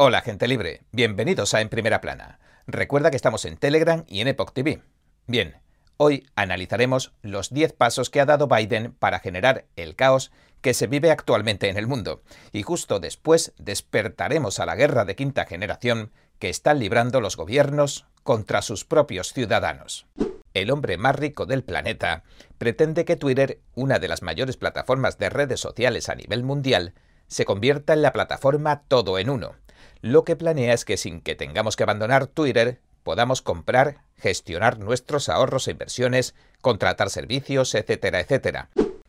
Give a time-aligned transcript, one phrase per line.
[0.00, 2.38] Hola gente libre, bienvenidos a En Primera Plana.
[2.68, 4.80] Recuerda que estamos en Telegram y en Epoch TV.
[5.26, 5.56] Bien,
[5.96, 10.30] hoy analizaremos los 10 pasos que ha dado Biden para generar el caos
[10.60, 12.22] que se vive actualmente en el mundo,
[12.52, 18.06] y justo después despertaremos a la guerra de quinta generación que están librando los gobiernos
[18.22, 20.06] contra sus propios ciudadanos.
[20.54, 22.22] El hombre más rico del planeta
[22.56, 26.94] pretende que Twitter, una de las mayores plataformas de redes sociales a nivel mundial,
[27.26, 29.56] se convierta en la plataforma todo en uno,
[30.00, 35.28] lo que planea es que sin que tengamos que abandonar Twitter, podamos comprar, gestionar nuestros
[35.28, 38.68] ahorros e inversiones, contratar servicios, etcétera, etcétera.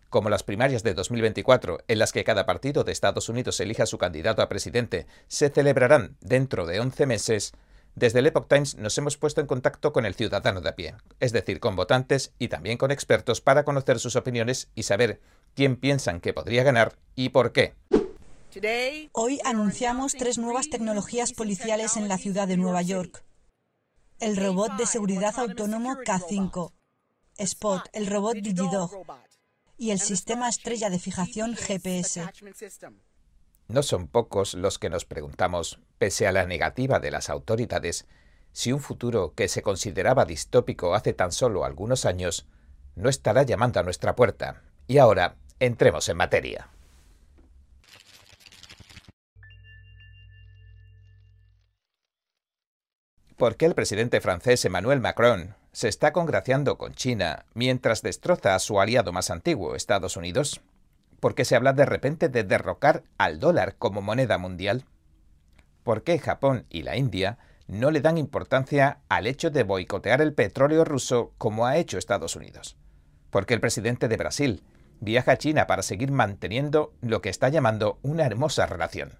[0.10, 3.98] Como las primarias de 2024, en las que cada partido de Estados Unidos elija su
[3.98, 7.54] candidato a presidente, se celebrarán dentro de 11 meses,
[7.96, 10.96] desde el Epoch Times nos hemos puesto en contacto con el ciudadano de a pie,
[11.20, 15.20] es decir, con votantes y también con expertos para conocer sus opiniones y saber
[15.56, 17.74] quién piensan que podría ganar y por qué.
[19.12, 23.24] Hoy anunciamos tres nuevas tecnologías policiales en la ciudad de Nueva York.
[24.20, 26.72] El robot de seguridad autónomo K5,
[27.38, 29.06] Spot, el robot DigiDog
[29.78, 32.28] y el sistema estrella de fijación GPS.
[33.68, 38.08] No son pocos los que nos preguntamos, pese a la negativa de las autoridades,
[38.52, 42.48] si un futuro que se consideraba distópico hace tan solo algunos años
[42.96, 44.64] no estará llamando a nuestra puerta.
[44.88, 46.70] Y ahora, entremos en materia.
[53.40, 58.60] ¿Por qué el presidente francés Emmanuel Macron se está congraciando con China mientras destroza a
[58.60, 60.60] su aliado más antiguo, Estados Unidos?
[61.22, 64.84] ¿Por qué se habla de repente de derrocar al dólar como moneda mundial?
[65.86, 70.34] ¿Por qué Japón y la India no le dan importancia al hecho de boicotear el
[70.34, 72.76] petróleo ruso como ha hecho Estados Unidos?
[73.30, 74.64] ¿Por qué el presidente de Brasil
[75.00, 79.14] viaja a China para seguir manteniendo lo que está llamando una hermosa relación?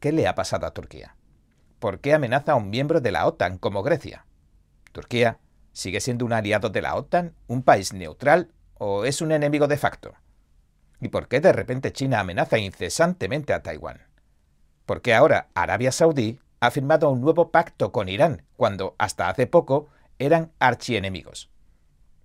[0.00, 1.16] ¿Qué le ha pasado a Turquía?
[1.78, 4.26] ¿Por qué amenaza a un miembro de la OTAN como Grecia?
[4.92, 5.38] ¿Turquía
[5.72, 9.76] sigue siendo un aliado de la OTAN, un país neutral o es un enemigo de
[9.76, 10.14] facto?
[11.00, 14.02] ¿Y por qué de repente China amenaza incesantemente a Taiwán?
[14.86, 19.46] ¿Por qué ahora Arabia Saudí ha firmado un nuevo pacto con Irán cuando hasta hace
[19.46, 19.88] poco
[20.18, 21.50] eran archienemigos?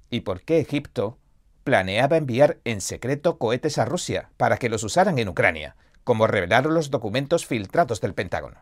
[0.10, 1.20] ¿Y por qué Egipto
[1.64, 6.74] planeaba enviar en secreto cohetes a Rusia para que los usaran en Ucrania, como revelaron
[6.74, 8.58] los documentos filtrados del Pentágono?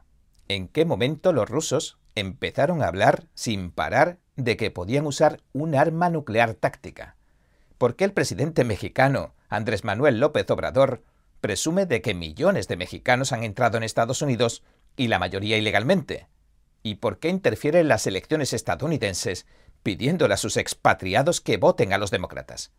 [0.56, 5.76] En qué momento los rusos empezaron a hablar sin parar de que podían usar un
[5.76, 7.16] arma nuclear táctica.
[7.78, 11.04] ¿Por qué el presidente mexicano, Andrés Manuel López Obrador,
[11.40, 14.64] presume de que millones de mexicanos han entrado en Estados Unidos
[14.96, 16.28] y la mayoría ilegalmente?
[16.84, 19.46] ¿Y por qué interfiere en las elecciones estadounidenses
[19.84, 22.72] pidiéndole a sus expatriados que voten a los demócratas?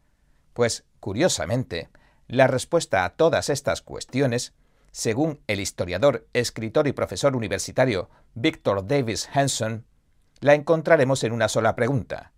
[0.52, 1.88] Pues, curiosamente,
[2.28, 4.54] la respuesta a todas estas cuestiones
[4.92, 9.86] según el historiador, escritor y profesor universitario Victor Davis Hanson,
[10.40, 12.32] la encontraremos en una sola pregunta.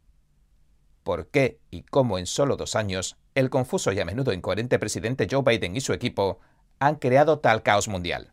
[1.03, 5.27] ¿Por qué y cómo en solo dos años el confuso y a menudo incoherente presidente
[5.29, 6.39] Joe Biden y su equipo
[6.79, 8.33] han creado tal caos mundial?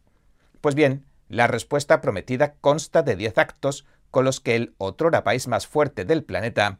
[0.61, 5.47] Pues bien, la respuesta prometida consta de diez actos con los que el otrora país
[5.47, 6.79] más fuerte del planeta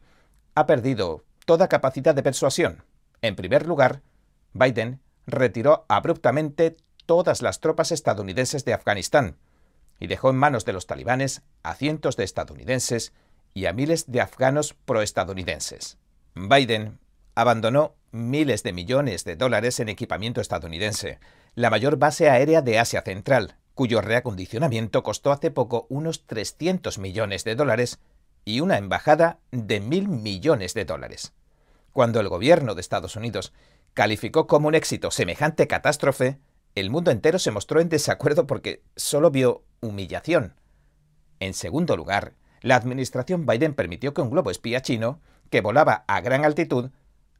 [0.54, 2.84] ha perdido toda capacidad de persuasión.
[3.20, 4.02] En primer lugar,
[4.52, 6.76] Biden retiró abruptamente
[7.06, 9.36] todas las tropas estadounidenses de Afganistán
[9.98, 13.12] y dejó en manos de los talibanes a cientos de estadounidenses
[13.54, 15.98] y a miles de afganos proestadounidenses.
[16.34, 16.98] Biden
[17.34, 21.18] abandonó miles de millones de dólares en equipamiento estadounidense,
[21.54, 27.44] la mayor base aérea de Asia Central, cuyo reacondicionamiento costó hace poco unos 300 millones
[27.44, 28.00] de dólares,
[28.44, 31.32] y una embajada de mil millones de dólares.
[31.92, 33.52] Cuando el gobierno de Estados Unidos
[33.94, 36.38] calificó como un éxito semejante catástrofe,
[36.74, 40.54] el mundo entero se mostró en desacuerdo porque solo vio humillación.
[41.40, 46.20] En segundo lugar, la administración Biden permitió que un globo espía chino, que volaba a
[46.20, 46.90] gran altitud,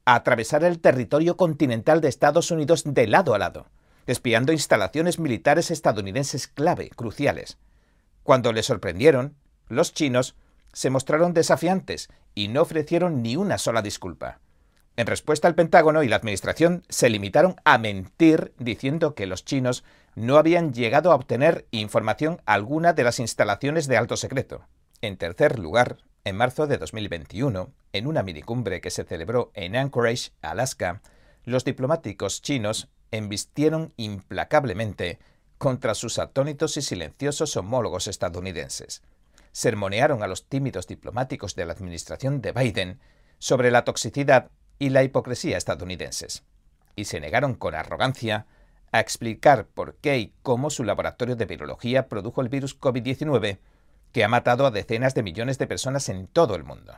[0.04, 3.66] atravesara el territorio continental de Estados Unidos de lado a lado,
[4.06, 7.58] espiando instalaciones militares estadounidenses clave, cruciales.
[8.22, 9.36] Cuando le sorprendieron,
[9.68, 10.34] los chinos
[10.72, 14.40] se mostraron desafiantes y no ofrecieron ni una sola disculpa.
[14.96, 19.84] En respuesta, el Pentágono y la Administración se limitaron a mentir diciendo que los chinos
[20.14, 24.66] no habían llegado a obtener información alguna de las instalaciones de alto secreto.
[25.00, 30.30] En tercer lugar, en marzo de 2021, en una minicumbre que se celebró en Anchorage,
[30.42, 31.00] Alaska,
[31.44, 35.18] los diplomáticos chinos embistieron implacablemente
[35.58, 39.02] contra sus atónitos y silenciosos homólogos estadounidenses.
[39.52, 43.00] Sermonearon a los tímidos diplomáticos de la administración de Biden
[43.38, 46.44] sobre la toxicidad y la hipocresía estadounidenses,
[46.96, 48.46] y se negaron con arrogancia
[48.92, 53.58] a explicar por qué y cómo su laboratorio de virología produjo el virus COVID-19
[54.12, 56.94] que ha matado a decenas de millones de personas en todo el mundo.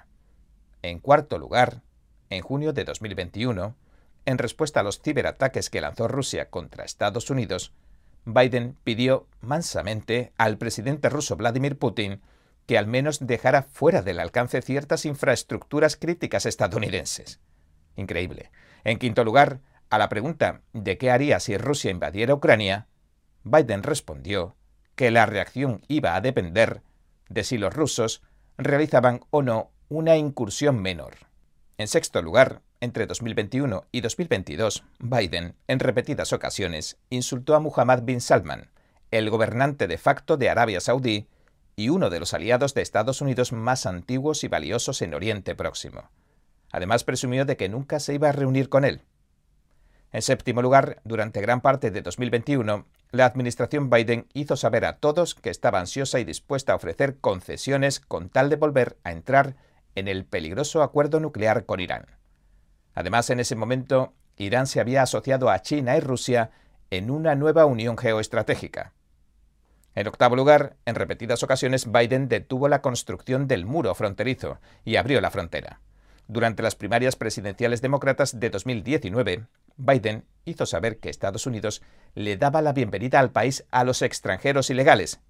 [0.82, 1.82] En cuarto lugar,
[2.30, 3.76] en junio de 2021,
[4.26, 7.72] en respuesta a los ciberataques que lanzó Rusia contra Estados Unidos,
[8.24, 12.22] Biden pidió mansamente al presidente ruso Vladimir Putin
[12.66, 17.40] que al menos dejara fuera del alcance ciertas infraestructuras críticas estadounidenses.
[17.96, 18.50] Increíble.
[18.84, 19.60] En quinto lugar,
[19.90, 22.88] a la pregunta de qué haría si Rusia invadiera Ucrania,
[23.44, 24.56] Biden respondió
[24.94, 26.82] que la reacción iba a depender
[27.28, 28.22] de si los rusos
[28.56, 31.14] realizaban o no una incursión menor.
[31.78, 38.20] En sexto lugar, entre 2021 y 2022, Biden, en repetidas ocasiones, insultó a Muhammad bin
[38.20, 38.70] Salman,
[39.10, 41.28] el gobernante de facto de Arabia Saudí
[41.76, 46.10] y uno de los aliados de Estados Unidos más antiguos y valiosos en Oriente Próximo.
[46.74, 49.02] Además, presumió de que nunca se iba a reunir con él.
[50.10, 55.36] En séptimo lugar, durante gran parte de 2021, la administración Biden hizo saber a todos
[55.36, 59.54] que estaba ansiosa y dispuesta a ofrecer concesiones con tal de volver a entrar
[59.94, 62.06] en el peligroso acuerdo nuclear con Irán.
[62.92, 66.50] Además, en ese momento, Irán se había asociado a China y Rusia
[66.90, 68.94] en una nueva unión geoestratégica.
[69.94, 75.20] En octavo lugar, en repetidas ocasiones, Biden detuvo la construcción del muro fronterizo y abrió
[75.20, 75.78] la frontera.
[76.26, 81.82] Durante las primarias presidenciales demócratas de 2019, Biden hizo saber que Estados Unidos
[82.14, 85.20] le daba la bienvenida al país a los extranjeros ilegales,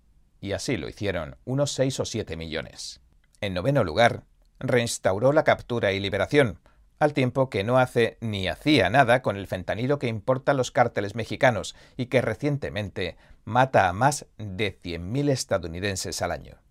[0.41, 3.01] y así lo hicieron unos 6 o 7 millones.
[3.41, 4.25] En noveno lugar,
[4.61, 6.61] reinstauró la captura y liberación,
[7.01, 11.15] al tiempo que no hace ni hacía nada con el fentanilo que importan los cárteles
[11.15, 16.64] mexicanos y que recientemente mata a más de 100.000 estadounidenses al año.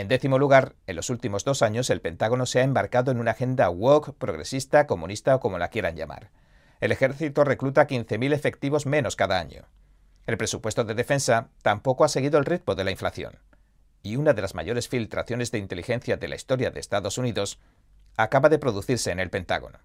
[0.00, 3.32] En décimo lugar, en los últimos dos años el Pentágono se ha embarcado en una
[3.32, 6.30] agenda woke, progresista, comunista o como la quieran llamar.
[6.80, 9.68] El ejército recluta 15.000 efectivos menos cada año.
[10.24, 13.40] El presupuesto de defensa tampoco ha seguido el ritmo de la inflación.
[14.02, 17.60] Y una de las mayores filtraciones de inteligencia de la historia de Estados Unidos
[18.16, 19.80] acaba de producirse en el Pentágono.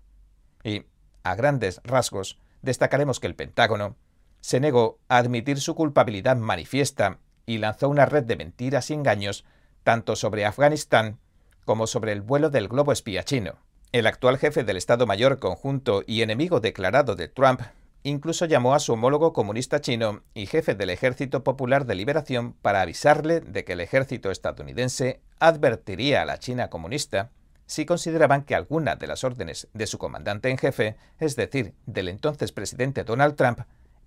[0.63, 0.85] Y,
[1.23, 3.97] a grandes rasgos, destacaremos que el Pentágono
[4.39, 9.43] se negó a admitir su culpabilidad manifiesta y lanzó una red de mentiras y engaños
[9.85, 11.19] tanto sobre Afganistán
[11.63, 13.53] como sobre el vuelo del globo espía chino.
[13.91, 17.61] El actual jefe del Estado Mayor Conjunto y enemigo declarado de Trump
[18.01, 22.81] incluso llamó a su homólogo comunista chino y jefe del Ejército Popular de Liberación para
[22.81, 27.29] avisarle de que el ejército estadounidense advertiría a la China comunista
[27.67, 32.07] si consideraban que alguna de las órdenes de su comandante en jefe, es decir, del
[32.07, 33.59] entonces presidente Donald Trump,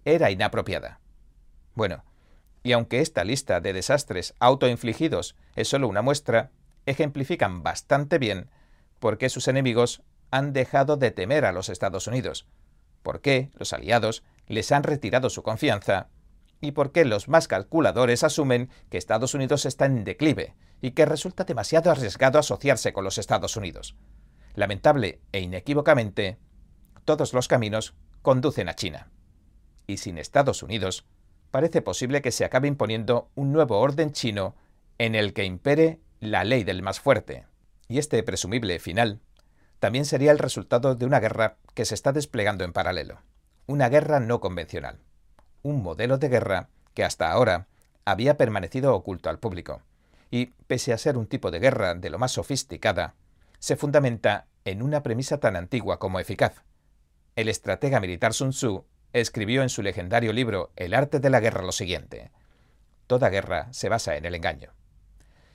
[0.04, 0.98] era inapropiada.
[1.74, 2.02] Bueno,
[2.62, 6.50] y aunque esta lista de desastres autoinfligidos es solo una muestra,
[6.86, 8.50] ejemplifican bastante bien
[8.98, 12.46] por qué sus enemigos han dejado de temer a los Estados Unidos,
[13.02, 16.08] por qué los aliados les han retirado su confianza
[16.60, 21.06] y por qué los más calculadores asumen que Estados Unidos está en declive y que
[21.06, 23.96] resulta demasiado arriesgado asociarse con los Estados Unidos.
[24.54, 26.38] Lamentable e inequívocamente,
[27.04, 29.10] todos los caminos conducen a China.
[29.86, 31.06] Y sin Estados Unidos,
[31.50, 34.54] parece posible que se acabe imponiendo un nuevo orden chino
[34.98, 37.46] en el que impere la ley del más fuerte.
[37.88, 39.20] Y este presumible final
[39.78, 43.20] también sería el resultado de una guerra que se está desplegando en paralelo.
[43.66, 44.98] Una guerra no convencional.
[45.62, 47.68] Un modelo de guerra que hasta ahora
[48.04, 49.82] había permanecido oculto al público
[50.30, 53.14] y, pese a ser un tipo de guerra de lo más sofisticada,
[53.58, 56.62] se fundamenta en una premisa tan antigua como eficaz.
[57.36, 61.62] El estratega militar Sun Tzu escribió en su legendario libro El arte de la guerra
[61.62, 62.30] lo siguiente.
[63.06, 64.74] Toda guerra se basa en el engaño.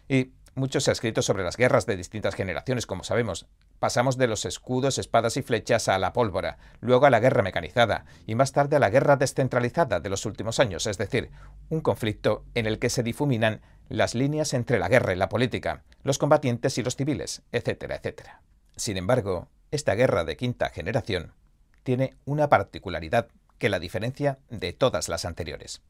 [0.07, 3.47] Y mucho se ha escrito sobre las guerras de distintas generaciones, como sabemos.
[3.79, 8.05] Pasamos de los escudos, espadas y flechas a la pólvora, luego a la guerra mecanizada
[8.27, 11.31] y más tarde a la guerra descentralizada de los últimos años, es decir,
[11.69, 15.83] un conflicto en el que se difuminan las líneas entre la guerra y la política,
[16.03, 18.41] los combatientes y los civiles, etcétera, etcétera.
[18.75, 21.33] Sin embargo, esta guerra de quinta generación
[21.81, 23.27] tiene una particularidad
[23.63, 25.81] que la diferencia de todas las anteriores.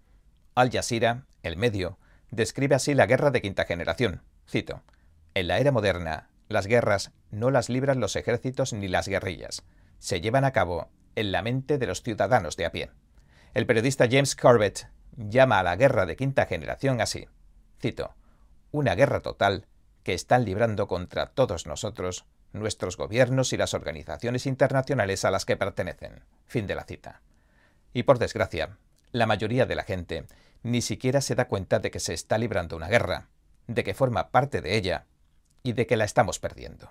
[0.53, 1.97] Al Jazeera, el medio,
[2.29, 4.21] describe así la guerra de quinta generación.
[4.47, 4.83] Cito,
[5.33, 9.63] En la era moderna, las guerras no las libran los ejércitos ni las guerrillas,
[9.97, 12.91] se llevan a cabo en la mente de los ciudadanos de a pie.
[13.55, 14.87] El periodista James Corbett
[15.17, 17.27] llama a la guerra de quinta generación así.
[17.81, 18.13] Cito,
[18.69, 19.65] una guerra total
[20.03, 25.57] que están librando contra todos nosotros, nuestros gobiernos y las organizaciones internacionales a las que
[25.57, 26.23] pertenecen.
[26.45, 27.23] Fin de la cita.
[27.93, 28.77] Y por desgracia,
[29.11, 30.25] la mayoría de la gente
[30.63, 33.29] ni siquiera se da cuenta de que se está librando una guerra,
[33.67, 35.05] de que forma parte de ella
[35.61, 36.89] y de que la estamos perdiendo.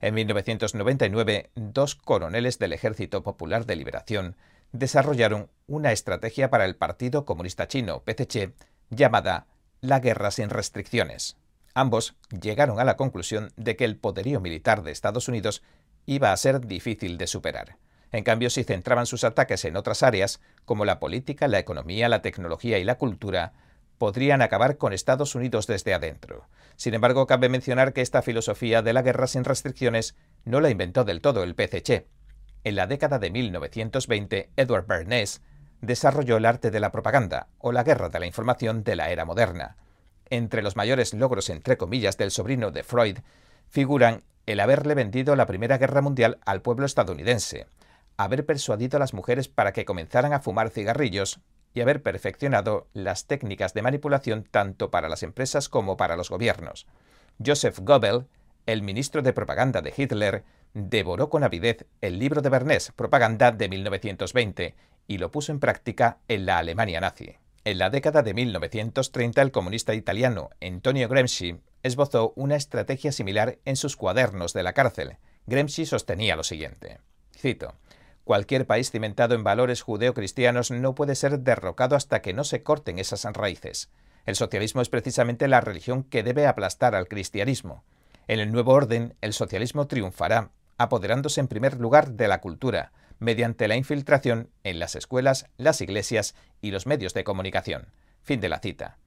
[0.00, 4.36] En 1999, dos coroneles del Ejército Popular de Liberación
[4.72, 8.54] desarrollaron una estrategia para el Partido Comunista Chino, PCC,
[8.88, 9.46] llamada
[9.80, 11.36] la guerra sin restricciones.
[11.74, 15.62] Ambos llegaron a la conclusión de que el poderío militar de Estados Unidos
[16.06, 17.76] iba a ser difícil de superar.
[18.12, 22.22] En cambio, si centraban sus ataques en otras áreas, como la política, la economía, la
[22.22, 23.52] tecnología y la cultura,
[23.98, 26.46] podrían acabar con Estados Unidos desde adentro.
[26.76, 31.04] Sin embargo, cabe mencionar que esta filosofía de la guerra sin restricciones no la inventó
[31.04, 32.06] del todo el PCC.
[32.64, 35.42] En la década de 1920, Edward Bernays
[35.80, 39.24] desarrolló el arte de la propaganda, o la guerra de la información de la era
[39.24, 39.76] moderna.
[40.28, 43.18] Entre los mayores logros, entre comillas, del sobrino de Freud,
[43.68, 47.66] figuran el haberle vendido la Primera Guerra Mundial al pueblo estadounidense,
[48.24, 51.40] haber persuadido a las mujeres para que comenzaran a fumar cigarrillos
[51.74, 56.86] y haber perfeccionado las técnicas de manipulación tanto para las empresas como para los gobiernos.
[57.44, 58.26] Joseph Goebbels,
[58.66, 63.68] el ministro de propaganda de Hitler, devoró con avidez el libro de Bernés, Propaganda de
[63.68, 64.74] 1920,
[65.06, 67.36] y lo puso en práctica en la Alemania nazi.
[67.64, 73.76] En la década de 1930, el comunista italiano Antonio Gramsci esbozó una estrategia similar en
[73.76, 75.18] sus cuadernos de la cárcel.
[75.46, 76.98] Gramsci sostenía lo siguiente.
[77.36, 77.74] Cito.
[78.24, 82.98] Cualquier país cimentado en valores judeocristianos no puede ser derrocado hasta que no se corten
[82.98, 83.90] esas raíces.
[84.26, 87.84] El socialismo es precisamente la religión que debe aplastar al cristianismo.
[88.28, 93.68] En el nuevo orden, el socialismo triunfará, apoderándose en primer lugar de la cultura, mediante
[93.68, 97.88] la infiltración en las escuelas, las iglesias y los medios de comunicación.
[98.22, 98.98] Fin de la cita.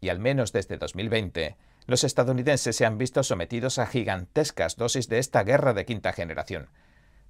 [0.00, 5.18] Y al menos desde 2020, los estadounidenses se han visto sometidos a gigantescas dosis de
[5.18, 6.68] esta guerra de quinta generación,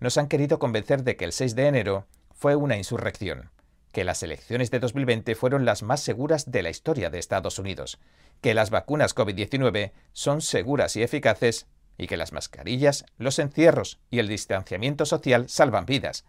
[0.00, 3.50] nos han querido convencer de que el 6 de enero fue una insurrección,
[3.92, 7.98] que las elecciones de 2020 fueron las más seguras de la historia de Estados Unidos,
[8.40, 11.66] que las vacunas COVID-19 son seguras y eficaces
[11.98, 16.24] y que las mascarillas, los encierros y el distanciamiento social salvan vidas,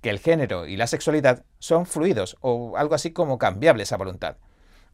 [0.00, 4.36] que el género y la sexualidad son fluidos o algo así como cambiables a voluntad,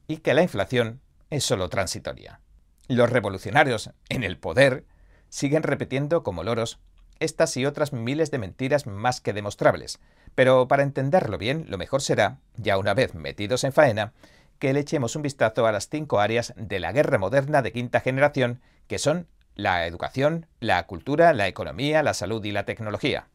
[0.06, 2.40] y que la inflación es solo transitoria.
[2.88, 4.86] Los revolucionarios en el poder
[5.28, 6.78] siguen repitiendo como loros
[7.20, 10.00] estas y otras miles de mentiras más que demostrables.
[10.34, 14.12] Pero para entenderlo bien, lo mejor será, ya una vez metidos en faena,
[14.58, 18.00] que le echemos un vistazo a las cinco áreas de la guerra moderna de quinta
[18.00, 23.28] generación, que son la educación, la cultura, la economía, la salud y la tecnología.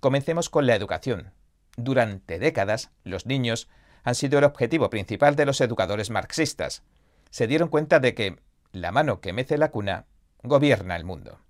[0.00, 1.32] Comencemos con la educación.
[1.76, 3.68] Durante décadas, los niños
[4.02, 6.82] han sido el objetivo principal de los educadores marxistas.
[7.30, 8.38] Se dieron cuenta de que
[8.72, 10.06] la mano que mece la cuna
[10.42, 11.40] gobierna el mundo.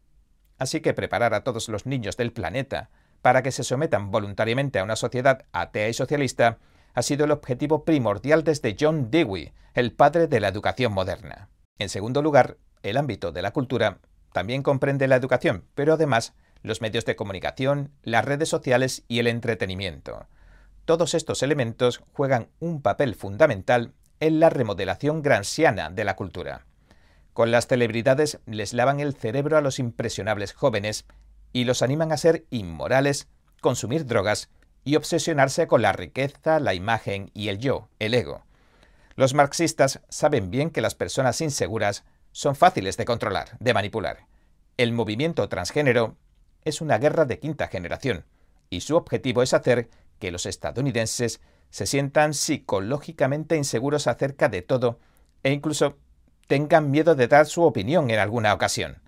[0.58, 2.90] Así que preparar a todos los niños del planeta
[3.22, 6.58] para que se sometan voluntariamente a una sociedad atea y socialista
[6.94, 11.50] ha sido el objetivo primordial desde John Dewey, el padre de la educación moderna.
[11.78, 13.98] En segundo lugar, el ámbito de la cultura
[14.32, 19.26] también comprende la educación, pero además los medios de comunicación, las redes sociales y el
[19.26, 20.26] entretenimiento.
[20.84, 26.64] Todos estos elementos juegan un papel fundamental en la remodelación gransiana de la cultura.
[27.36, 31.04] Con las celebridades les lavan el cerebro a los impresionables jóvenes
[31.52, 33.28] y los animan a ser inmorales,
[33.60, 34.48] consumir drogas
[34.84, 38.46] y obsesionarse con la riqueza, la imagen y el yo, el ego.
[39.16, 44.26] Los marxistas saben bien que las personas inseguras son fáciles de controlar, de manipular.
[44.78, 46.16] El movimiento transgénero
[46.64, 48.24] es una guerra de quinta generación,
[48.70, 49.90] y su objetivo es hacer
[50.20, 55.00] que los estadounidenses se sientan psicológicamente inseguros acerca de todo
[55.42, 55.98] e incluso
[56.46, 59.02] tengan miedo de dar su opinión en alguna ocasión.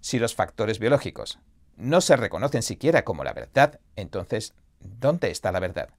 [0.00, 1.38] Si los factores biológicos
[1.76, 5.90] no se reconocen siquiera como la verdad, entonces, ¿dónde está la verdad?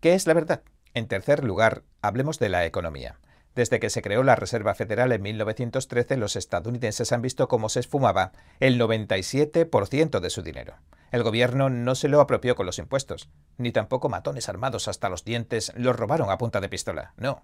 [0.00, 0.62] ¿Qué es la verdad?
[0.94, 3.18] En tercer lugar, hablemos de la economía.
[3.54, 7.80] Desde que se creó la Reserva Federal en 1913, los estadounidenses han visto cómo se
[7.80, 10.76] esfumaba el 97% de su dinero.
[11.10, 15.24] El gobierno no se lo apropió con los impuestos, ni tampoco matones armados hasta los
[15.24, 17.14] dientes los robaron a punta de pistola.
[17.16, 17.42] No.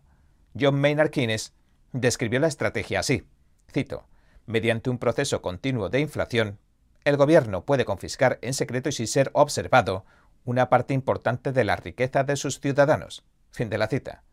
[0.59, 1.53] John Maynard Keynes
[1.95, 3.27] describió la estrategia así.
[3.73, 4.07] Cito,
[4.47, 6.59] mediante un proceso continuo de inflación,
[7.05, 10.05] el gobierno puede confiscar en secreto y sin ser observado
[10.45, 13.25] una parte importante de la riqueza de sus ciudadanos.
[13.51, 14.25] Fin de la cita.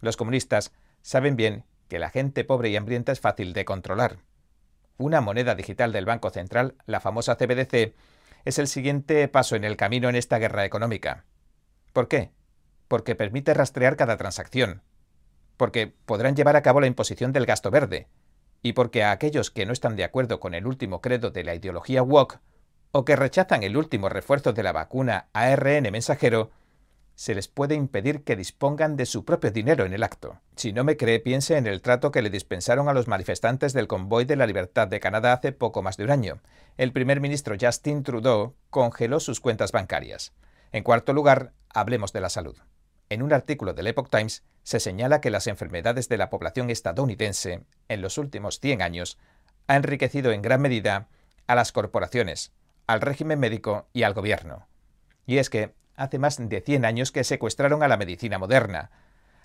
[0.00, 4.18] Los comunistas saben bien que la gente pobre y hambrienta es fácil de controlar.
[4.96, 7.94] Una moneda digital del Banco Central, la famosa CBDC,
[8.44, 11.24] es el siguiente paso en el camino en esta guerra económica.
[11.92, 12.30] ¿Por qué?
[12.86, 14.82] Porque permite rastrear cada transacción,
[15.56, 18.08] porque podrán llevar a cabo la imposición del gasto verde,
[18.62, 21.54] y porque a aquellos que no están de acuerdo con el último credo de la
[21.54, 22.40] ideología woke,
[22.92, 26.50] o que rechazan el último refuerzo de la vacuna ARN mensajero,
[27.14, 30.40] se les puede impedir que dispongan de su propio dinero en el acto.
[30.56, 33.86] Si no me cree, piense en el trato que le dispensaron a los manifestantes del
[33.86, 36.40] Convoy de la Libertad de Canadá hace poco más de un año.
[36.78, 40.32] El primer ministro Justin Trudeau congeló sus cuentas bancarias.
[40.72, 42.56] En cuarto lugar, hablemos de la salud.
[43.12, 47.62] En un artículo del Epoch Times se señala que las enfermedades de la población estadounidense
[47.88, 49.18] en los últimos 100 años
[49.66, 51.08] ha enriquecido en gran medida
[51.46, 52.52] a las corporaciones,
[52.86, 54.66] al régimen médico y al gobierno.
[55.26, 58.90] Y es que hace más de 100 años que secuestraron a la medicina moderna.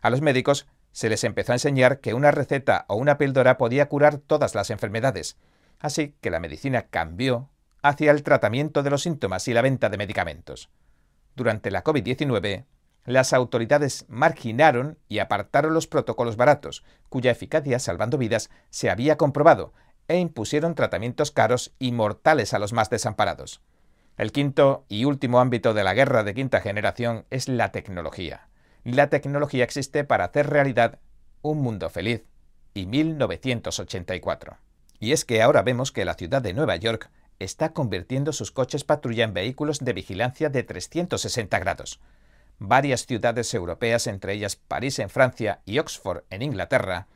[0.02, 3.90] A los médicos se les empezó a enseñar que una receta o una píldora podía
[3.90, 5.36] curar todas las enfermedades.
[5.82, 7.50] Así que la medicina cambió
[7.82, 10.70] hacia el tratamiento de los síntomas y la venta de medicamentos.
[11.36, 12.64] Durante la COVID-19,
[13.08, 19.74] las autoridades marginaron y apartaron los protocolos baratos, cuya eficacia salvando vidas se había comprobado,
[20.10, 23.62] e impusieron tratamientos caros y mortales a los más desamparados.
[24.18, 28.50] El quinto y último ámbito de la guerra de quinta generación es la tecnología.
[28.84, 31.00] La tecnología existe para hacer realidad
[31.42, 32.26] un mundo feliz
[32.74, 34.58] y 1984.
[35.00, 37.10] Y es que ahora vemos que la ciudad de Nueva York
[37.40, 42.02] está convirtiendo sus coches patrulla en vehículos de vigilancia de 360 grados
[42.60, 47.08] varias ciudades europeas, entre ellas París en Francia y Oxford en Inglaterra,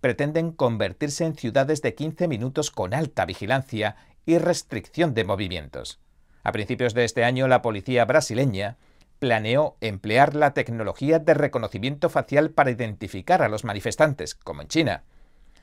[0.00, 6.00] pretenden convertirse en ciudades de 15 minutos con alta vigilancia y restricción de movimientos.
[6.42, 8.76] A principios de este año, la policía brasileña
[9.18, 15.04] planeó emplear la tecnología de reconocimiento facial para identificar a los manifestantes, como en China.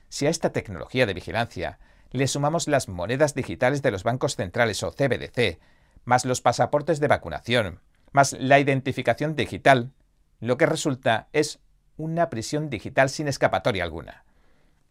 [0.09, 1.77] Si a esta tecnología de vigilancia
[2.11, 5.59] le sumamos las monedas digitales de los bancos centrales o CBDC,
[6.03, 7.79] más los pasaportes de vacunación,
[8.11, 9.91] más la identificación digital,
[10.39, 11.59] lo que resulta es
[11.97, 14.25] una prisión digital sin escapatoria alguna.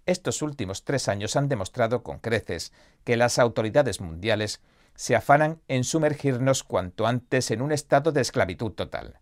[0.07, 2.73] Estos últimos tres años han demostrado con creces
[3.05, 4.61] que las autoridades mundiales
[4.95, 9.19] se afanan en sumergirnos cuanto antes en un estado de esclavitud total.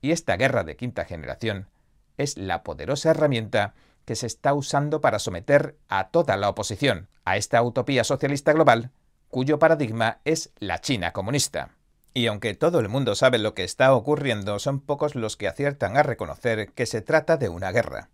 [0.00, 1.68] Y esta guerra de quinta generación
[2.18, 3.74] es la poderosa herramienta
[4.04, 8.90] que se está usando para someter a toda la oposición a esta utopía socialista global,
[9.28, 11.77] cuyo paradigma es la China comunista.
[12.14, 15.96] Y aunque todo el mundo sabe lo que está ocurriendo, son pocos los que aciertan
[15.96, 18.08] a reconocer que se trata de una guerra.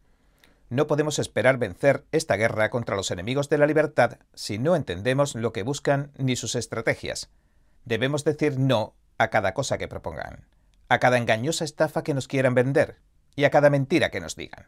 [0.71, 5.35] No podemos esperar vencer esta guerra contra los enemigos de la libertad si no entendemos
[5.35, 7.31] lo que buscan ni sus estrategias.
[7.85, 10.47] Debemos decir no a cada cosa que propongan,
[10.89, 12.97] a cada engañosa estafa que nos quieran vender
[13.37, 14.67] y a cada mentira que nos digan.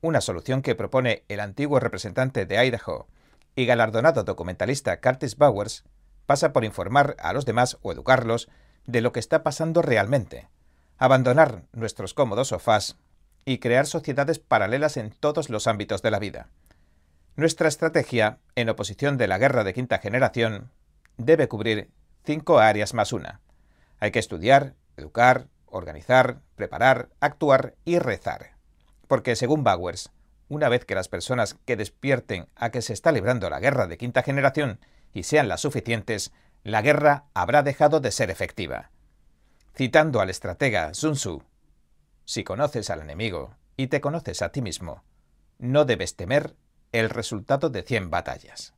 [0.00, 3.08] Una solución que propone el antiguo representante de Idaho
[3.56, 5.84] y galardonado documentalista Curtis Bowers
[6.28, 8.50] pasa por informar a los demás o educarlos
[8.84, 10.50] de lo que está pasando realmente,
[10.98, 12.98] abandonar nuestros cómodos sofás
[13.46, 16.48] y crear sociedades paralelas en todos los ámbitos de la vida.
[17.34, 20.70] Nuestra estrategia, en oposición de la guerra de quinta generación,
[21.16, 21.88] debe cubrir
[22.26, 23.40] cinco áreas más una.
[23.98, 28.50] Hay que estudiar, educar, organizar, preparar, actuar y rezar.
[29.06, 30.10] Porque, según Bowers,
[30.50, 33.96] una vez que las personas que despierten a que se está librando la guerra de
[33.96, 34.78] quinta generación
[35.18, 38.90] y sean las suficientes, la guerra habrá dejado de ser efectiva.
[39.74, 41.42] Citando al estratega Sun Tzu,
[42.24, 45.02] si conoces al enemigo y te conoces a ti mismo,
[45.58, 46.54] no debes temer
[46.92, 48.74] el resultado de cien batallas.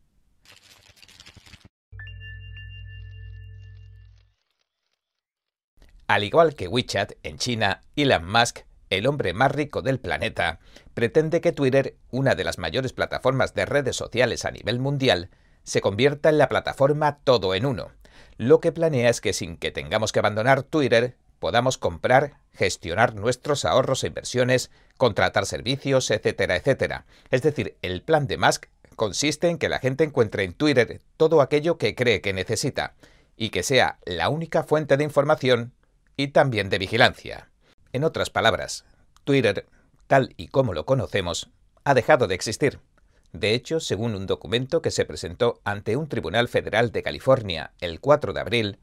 [6.07, 10.59] Al igual que WeChat en China, Elon Musk, el hombre más rico del planeta,
[10.95, 15.31] pretende que Twitter, una de las mayores plataformas de redes sociales a nivel mundial,
[15.65, 17.91] se convierta en la plataforma todo en uno.
[18.37, 23.65] Lo que planea es que sin que tengamos que abandonar Twitter, podamos comprar, gestionar nuestros
[23.65, 27.07] ahorros e inversiones, contratar servicios, etcétera, etcétera.
[27.31, 31.41] Es decir, el plan de Musk consiste en que la gente encuentre en Twitter todo
[31.41, 32.95] aquello que cree que necesita
[33.37, 35.73] y que sea la única fuente de información
[36.17, 37.49] y también de vigilancia.
[37.93, 38.85] En otras palabras,
[39.25, 39.67] Twitter,
[40.07, 41.51] tal y como lo conocemos,
[41.85, 42.81] ha dejado de existir.
[43.33, 48.01] De hecho, según un documento que se presentó ante un tribunal federal de California el
[48.01, 48.79] 4 de abril,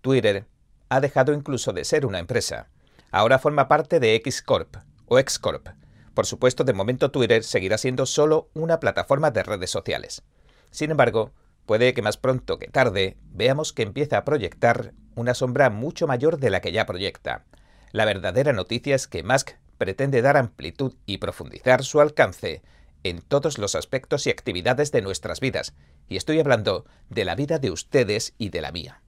[0.00, 0.46] Twitter
[0.88, 2.68] ha dejado incluso de ser una empresa.
[3.10, 5.68] Ahora forma parte de X Corp o Xcorp.
[6.14, 10.22] Por supuesto, de momento Twitter seguirá siendo solo una plataforma de redes sociales.
[10.70, 11.32] Sin embargo,
[11.66, 16.38] puede que más pronto que tarde veamos que empieza a proyectar una sombra mucho mayor
[16.38, 17.44] de la que ya proyecta.
[17.92, 22.62] La verdadera noticia es que Musk pretende dar amplitud y profundizar su alcance
[23.04, 25.74] en todos los aspectos y actividades de nuestras vidas,
[26.08, 29.02] y estoy hablando de la vida de ustedes y de la mía.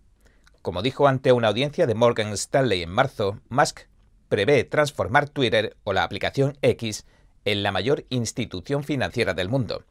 [0.63, 3.81] Como dijo ante una audiencia de Morgan Stanley en marzo, Musk
[4.29, 7.05] prevé transformar Twitter o la aplicación X
[7.45, 9.85] en la mayor institución financiera del mundo.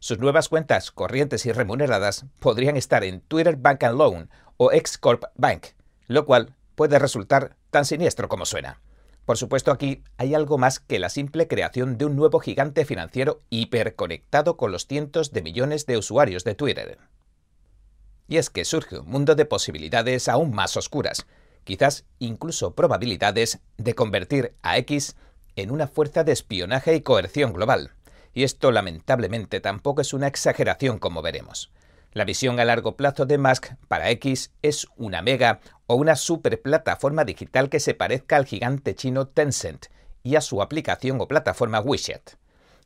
[0.00, 5.24] Sus nuevas cuentas corrientes y remuneradas podrían estar en Twitter Bank and Loan o Xcorp
[5.36, 5.68] Bank,
[6.08, 8.80] lo cual puede resultar tan siniestro como suena.
[9.26, 13.42] Por supuesto, aquí hay algo más que la simple creación de un nuevo gigante financiero
[13.50, 16.98] hiperconectado con los cientos de millones de usuarios de Twitter.
[18.28, 21.26] Y es que surge un mundo de posibilidades aún más oscuras,
[21.64, 25.16] quizás incluso probabilidades de convertir a X
[25.56, 27.94] en una fuerza de espionaje y coerción global.
[28.32, 31.72] Y esto lamentablemente tampoco es una exageración como veremos.
[32.12, 36.60] La visión a largo plazo de Musk para X es una mega o una super
[36.60, 39.86] plataforma digital que se parezca al gigante chino Tencent
[40.22, 42.32] y a su aplicación o plataforma WeChat.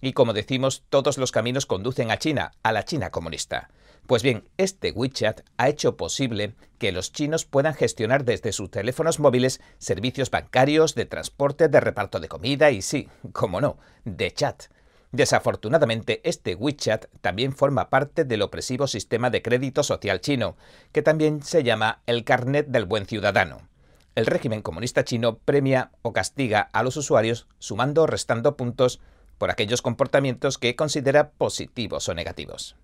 [0.02, 3.70] Y como decimos, todos los caminos conducen a China, a la China comunista.
[4.06, 9.20] Pues bien, este WeChat ha hecho posible que los chinos puedan gestionar desde sus teléfonos
[9.20, 14.64] móviles servicios bancarios, de transporte, de reparto de comida y sí, como no, de chat.
[15.12, 20.56] Desafortunadamente, este WeChat también forma parte del opresivo sistema de crédito social chino,
[20.92, 23.68] que también se llama el Carnet del Buen Ciudadano.
[24.14, 29.00] El régimen comunista chino premia o castiga a los usuarios sumando o restando puntos
[29.38, 32.76] por aquellos comportamientos que considera positivos o negativos.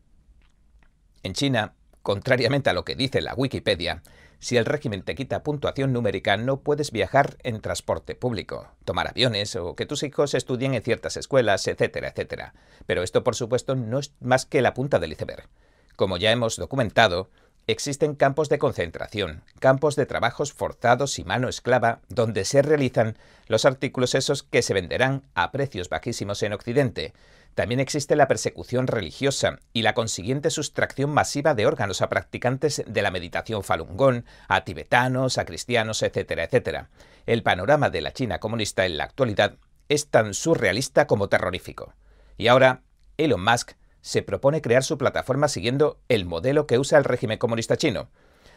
[1.23, 4.03] En China, contrariamente a lo que dice la Wikipedia,
[4.47, 9.57] si el régimen te quita puntuación numérica, no puedes viajar en transporte público, tomar aviones
[9.57, 12.55] o que tus hijos estudien en ciertas escuelas, etcétera, etcétera.
[12.87, 15.49] Pero esto, por supuesto, no es más que la punta del iceberg.
[15.97, 17.29] Como ya hemos documentado,
[17.67, 23.65] existen campos de concentración, campos de trabajos forzados y mano esclava, donde se realizan los
[23.65, 27.15] artículos esos que se venderán a precios bajísimos en Occidente.
[27.57, 33.01] También existe la persecución religiosa y la consiguiente sustracción masiva de órganos a practicantes de
[33.01, 36.91] la meditación Falun Gong, a tibetanos, a cristianos, etcétera, etcétera.
[37.25, 39.57] El panorama de la China comunista en la actualidad
[39.89, 41.95] es tan surrealista como terrorífico.
[42.37, 42.83] Y ahora,
[43.17, 47.79] Elon Musk se propone crear su plataforma siguiendo el modelo que usa el régimen comunista
[47.79, 48.11] chino.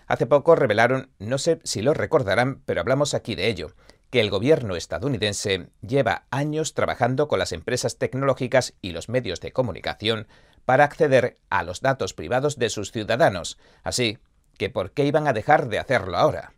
[0.07, 3.71] Hace poco revelaron, no sé si lo recordarán, pero hablamos aquí de ello,
[4.09, 9.51] que el gobierno estadounidense lleva años trabajando con las empresas tecnológicas y los medios de
[9.51, 10.27] comunicación
[10.65, 14.19] para acceder a los datos privados de sus ciudadanos, así
[14.57, 16.53] que ¿por qué iban a dejar de hacerlo ahora?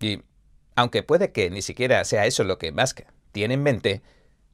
[0.00, 0.22] Y,
[0.74, 4.02] aunque puede que ni siquiera sea eso lo que Musk tiene en mente,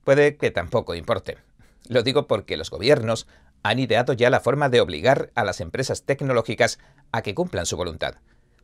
[0.05, 1.39] puede que tampoco importe.
[1.89, 3.27] Lo digo porque los gobiernos
[3.63, 6.79] han ideado ya la forma de obligar a las empresas tecnológicas
[7.11, 8.17] a que cumplan su voluntad.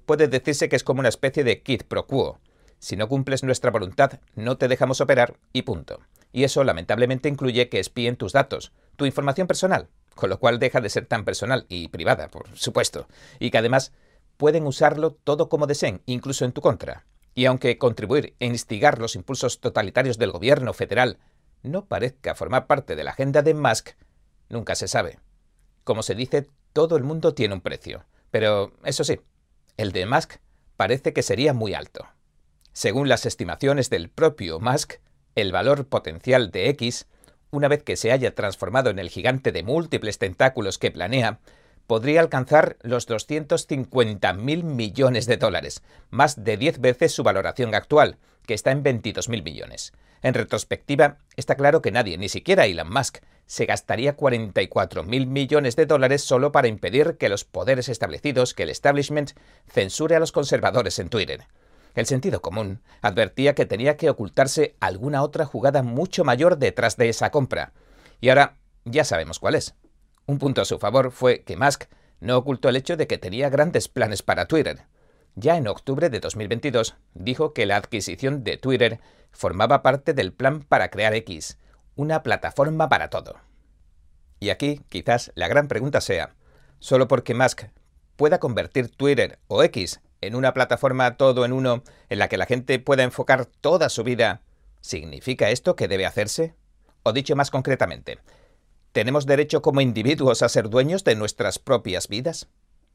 [0.07, 2.40] Puede decirse que es como una especie de kit pro quo.
[2.78, 6.00] Si no cumples nuestra voluntad, no te dejamos operar y punto.
[6.32, 10.80] Y eso lamentablemente incluye que espíen tus datos, tu información personal, con lo cual deja
[10.80, 13.92] de ser tan personal y privada, por supuesto, y que además
[14.36, 17.06] pueden usarlo todo como deseen, incluso en tu contra.
[17.34, 21.18] Y aunque contribuir e instigar los impulsos totalitarios del gobierno federal
[21.62, 23.90] no parezca formar parte de la agenda de Musk,
[24.48, 25.18] nunca se sabe.
[25.84, 29.20] Como se dice, todo el mundo tiene un precio, pero eso sí,
[29.76, 30.36] el de Musk
[30.76, 32.06] parece que sería muy alto.
[32.78, 35.00] Según las estimaciones del propio Musk,
[35.34, 37.08] el valor potencial de X,
[37.50, 41.40] una vez que se haya transformado en el gigante de múltiples tentáculos que planea,
[41.88, 48.54] podría alcanzar los 250.000 millones de dólares, más de 10 veces su valoración actual, que
[48.54, 49.92] está en 22.000 millones.
[50.22, 55.86] En retrospectiva, está claro que nadie, ni siquiera Elon Musk, se gastaría 44.000 millones de
[55.86, 59.32] dólares solo para impedir que los poderes establecidos, que el establishment,
[59.66, 61.48] censure a los conservadores en Twitter.
[61.94, 67.09] El sentido común advertía que tenía que ocultarse alguna otra jugada mucho mayor detrás de
[67.09, 67.72] esa compra.
[68.20, 69.74] Y ahora ya sabemos cuál es.
[70.27, 71.85] Un punto a su favor fue que Musk
[72.20, 74.87] no ocultó el hecho de que tenía grandes planes para Twitter.
[75.35, 80.62] Ya en octubre de 2022 dijo que la adquisición de Twitter formaba parte del plan
[80.62, 81.59] para crear X,
[81.94, 83.37] una plataforma para todo.
[84.40, 86.35] Y aquí quizás la gran pregunta sea,
[86.79, 87.64] ¿solo porque Musk
[88.16, 92.46] pueda convertir Twitter o X en una plataforma todo en uno en la que la
[92.46, 94.42] gente pueda enfocar toda su vida,
[94.81, 96.54] ¿significa esto que debe hacerse?
[97.02, 98.18] O dicho más concretamente,
[98.92, 102.48] ¿tenemos derecho como individuos a ser dueños de nuestras propias vidas?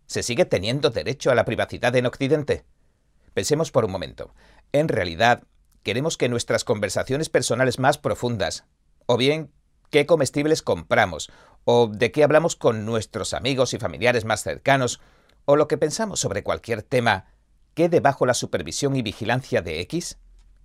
[0.06, 2.66] ¿Se sigue teniendo derecho a la privacidad en Occidente?
[3.34, 4.34] Pensemos por un momento.
[4.72, 5.44] En realidad,
[5.82, 8.66] queremos que nuestras conversaciones personales más profundas,
[9.06, 9.52] o bien
[9.90, 11.32] qué comestibles compramos,
[11.66, 15.00] o de qué hablamos con nuestros amigos y familiares más cercanos,
[15.46, 17.28] o lo que pensamos sobre cualquier tema,
[17.74, 20.18] quede bajo la supervisión y vigilancia de X,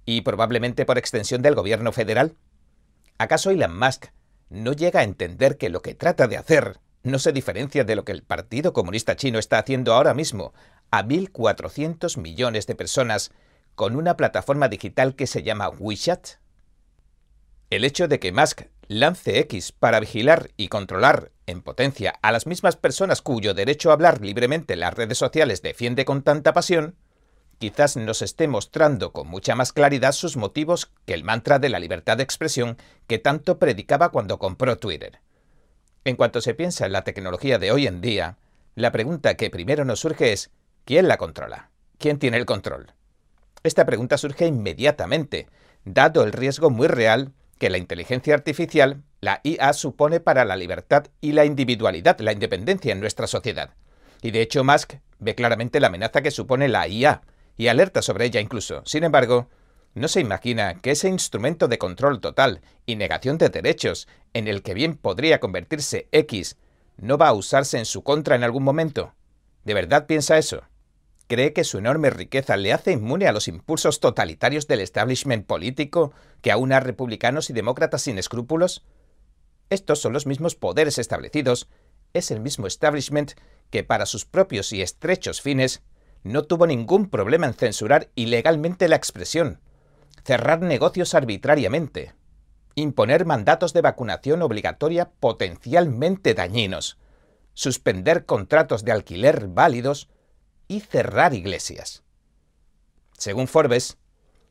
[0.05, 2.35] y probablemente por extensión del gobierno federal?
[3.19, 4.07] ¿Acaso Elon Musk
[4.49, 8.05] no llega a entender que lo que trata de hacer no se diferencia de lo
[8.05, 10.55] que el Partido Comunista Chino está haciendo ahora mismo
[10.91, 13.33] a 1.400 millones de personas
[13.75, 16.39] con una plataforma digital que se llama WeChat?
[17.71, 22.47] El hecho de que Musk lance X para vigilar y controlar en potencia a las
[22.47, 26.95] mismas personas cuyo derecho a hablar libremente en las redes sociales defiende con tanta pasión,
[27.59, 31.81] quizás nos esté mostrando con mucha más claridad sus motivos que el mantra de la
[31.81, 35.21] libertad de expresión que tanto predicaba cuando compró Twitter.
[36.05, 38.37] En cuanto se piensa en la tecnología de hoy en día,
[38.75, 40.51] la pregunta que primero nos surge es
[40.85, 41.71] ¿quién la controla?
[41.99, 42.93] ¿quién tiene el control?
[43.63, 45.49] Esta pregunta surge inmediatamente,
[45.85, 51.07] dado el riesgo muy real que la inteligencia artificial, la IA, supone para la libertad
[51.21, 53.71] y la individualidad, la independencia en nuestra sociedad.
[54.23, 57.23] Y de hecho Musk ve claramente la amenaza que supone la IA,
[57.57, 58.83] y alerta sobre ella incluso.
[58.87, 59.49] Sin embargo,
[59.95, 64.63] no se imagina que ese instrumento de control total y negación de derechos, en el
[64.63, 66.57] que bien podría convertirse X,
[66.97, 69.15] no va a usarse en su contra en algún momento.
[69.65, 70.63] ¿De verdad piensa eso?
[71.27, 76.13] ¿Cree que su enorme riqueza le hace inmune a los impulsos totalitarios del establishment político
[76.41, 78.85] que aúna republicanos y demócratas sin escrúpulos?
[79.71, 81.69] Estos son los mismos poderes establecidos,
[82.15, 83.33] es el mismo establishment
[83.71, 85.83] que para sus propios y estrechos fines
[86.23, 89.61] no tuvo ningún problema en censurar ilegalmente la expresión,
[90.25, 92.15] cerrar negocios arbitrariamente,
[92.75, 96.99] imponer mandatos de vacunación obligatoria potencialmente dañinos,
[97.55, 100.09] suspender contratos de alquiler válidos
[100.69, 102.05] y cerrar iglesias.
[103.17, 103.99] Según Forbes,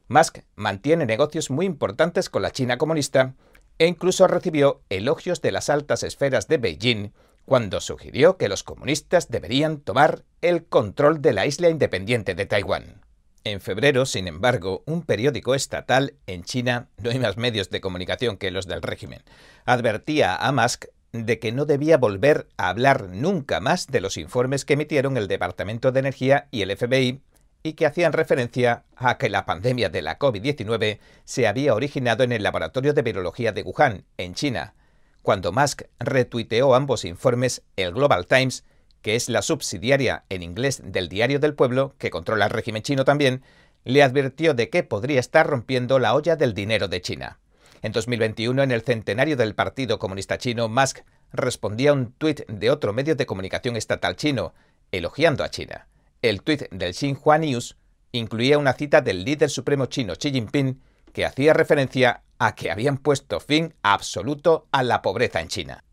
[0.10, 3.36] Musk mantiene negocios muy importantes con la China comunista
[3.80, 7.12] e incluso recibió elogios de las altas esferas de Beijing
[7.46, 13.02] cuando sugirió que los comunistas deberían tomar el control de la isla independiente de Taiwán.
[13.46, 18.36] En febrero, sin embargo, un periódico estatal en China, no hay más medios de comunicación
[18.36, 19.24] que los del régimen,
[19.64, 24.66] advertía a Musk de que no debía volver a hablar nunca más de los informes
[24.66, 27.22] que emitieron el Departamento de Energía y el FBI
[27.64, 32.32] y que hacían referencia a que la pandemia de la COVID-19 se había originado en
[32.32, 34.74] el laboratorio de virología de Wuhan, en China.
[35.22, 38.64] Cuando Musk retuiteó ambos informes, el Global Times,
[39.02, 43.06] que es la subsidiaria en inglés del Diario del Pueblo, que controla el régimen chino
[43.06, 43.44] también,
[43.84, 47.40] le advirtió de que podría estar rompiendo la olla del dinero de China.
[47.82, 51.00] En 2021, en el centenario del Partido Comunista Chino, Musk
[51.32, 54.54] respondía a un tuit de otro medio de comunicación estatal chino,
[54.92, 55.88] elogiando a China.
[56.30, 57.78] El tuit del Xinhua News
[58.12, 60.82] incluía una cita del líder supremo chino Xi Jinping
[61.14, 65.84] que hacía referencia a que habían puesto fin absoluto a la pobreza en China.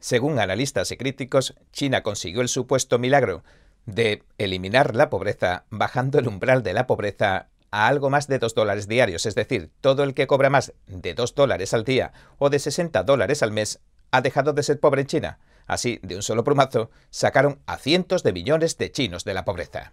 [0.00, 3.44] Según analistas y críticos, China consiguió el supuesto milagro
[3.84, 8.54] de eliminar la pobreza bajando el umbral de la pobreza a algo más de 2
[8.54, 12.48] dólares diarios, es decir, todo el que cobra más de 2 dólares al día o
[12.48, 13.80] de 60 dólares al mes
[14.12, 15.38] ha dejado de ser pobre en China.
[15.66, 19.92] Así, de un solo plumazo, sacaron a cientos de millones de chinos de la pobreza.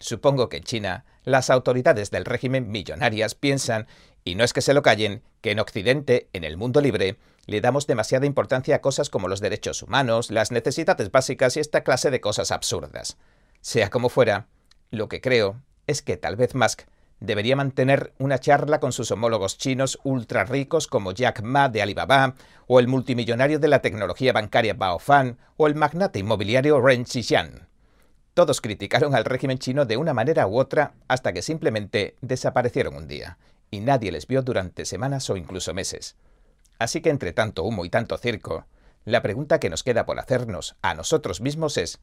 [0.00, 3.88] Supongo que en China las autoridades del régimen millonarias piensan,
[4.24, 7.60] y no es que se lo callen, que en Occidente, en el mundo libre, le
[7.60, 12.10] damos demasiada importancia a cosas como los derechos humanos, las necesidades básicas y esta clase
[12.10, 13.16] de cosas absurdas.
[13.60, 14.46] Sea como fuera,
[14.90, 16.82] lo que creo es que tal vez Musk
[17.20, 22.34] debería mantener una charla con sus homólogos chinos ultra ricos como Jack Ma de Alibaba,
[22.66, 27.68] o el multimillonario de la tecnología bancaria Bao Fan, o el magnate inmobiliario Ren Xixian.
[28.34, 33.08] Todos criticaron al régimen chino de una manera u otra hasta que simplemente desaparecieron un
[33.08, 33.38] día,
[33.70, 36.16] y nadie les vio durante semanas o incluso meses.
[36.78, 38.66] Así que entre tanto humo y tanto circo,
[39.04, 41.98] la pregunta que nos queda por hacernos a nosotros mismos es,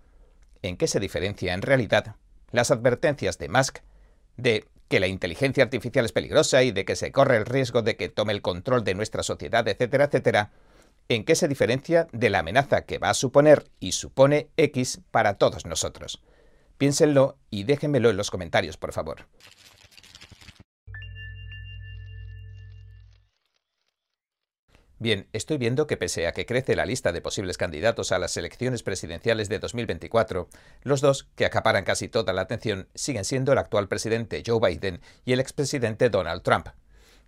[0.61, 2.15] ¿en qué se diferencia en realidad
[2.51, 3.79] las advertencias de Musk
[4.37, 7.95] de que la inteligencia artificial es peligrosa y de que se corre el riesgo de
[7.95, 10.51] que tome el control de nuestra sociedad, etcétera, etcétera,
[11.09, 15.35] ¿en qué se diferencia de la amenaza que va a suponer y supone X para
[15.35, 16.21] todos nosotros?
[16.77, 19.25] Piénsenlo y déjenmelo en los comentarios, por favor.
[24.97, 28.37] Bien, estoy viendo que pese a que crece la lista de posibles candidatos a las
[28.37, 30.47] elecciones presidenciales de 2024,
[30.83, 35.01] los dos que acaparan casi toda la atención siguen siendo el actual presidente Joe Biden
[35.25, 36.69] y el expresidente Donald Trump.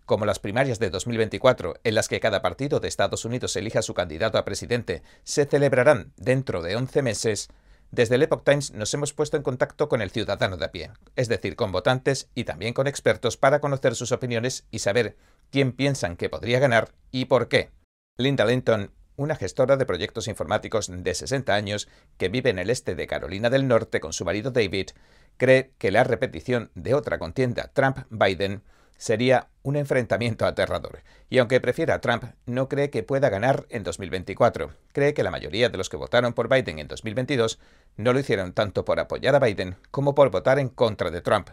[0.06, 3.94] Como las primarias de 2024, en las que cada partido de Estados Unidos elija su
[3.94, 7.50] candidato a presidente, se celebrarán dentro de 11 meses,
[7.92, 10.92] desde el Epoch Times nos hemos puesto en contacto con el ciudadano de a pie,
[11.16, 15.16] es decir, con votantes y también con expertos para conocer sus opiniones y saber
[15.52, 17.72] quién piensan que podría ganar y por qué.
[18.18, 22.96] Linda Linton, una gestora de proyectos informáticos de 60 años que vive en el este
[22.96, 24.90] de Carolina del Norte con su marido David,
[25.38, 28.64] cree que la repetición de otra contienda Trump-Biden
[28.98, 31.04] sería un enfrentamiento aterrador.
[31.30, 34.72] Y aunque prefiera a Trump, no cree que pueda ganar en 2024.
[34.92, 37.60] Cree que la mayoría de los que votaron por Biden en 2022
[37.96, 41.50] no lo hicieron tanto por apoyar a Biden como por votar en contra de Trump.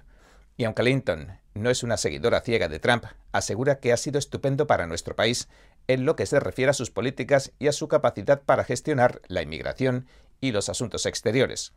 [0.57, 4.67] Y aunque Linton no es una seguidora ciega de Trump, asegura que ha sido estupendo
[4.67, 5.49] para nuestro país
[5.89, 9.43] en lo que se refiere a sus políticas y a su capacidad para gestionar la
[9.43, 10.07] inmigración
[10.41, 11.73] y los asuntos exteriores.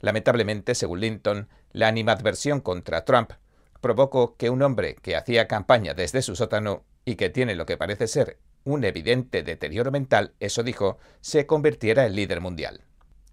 [0.00, 3.32] Lamentablemente, según Linton, la animadversión contra Trump
[3.80, 7.76] provocó que un hombre que hacía campaña desde su sótano y que tiene lo que
[7.76, 12.84] parece ser un evidente deterioro mental, eso dijo, se convirtiera en líder mundial.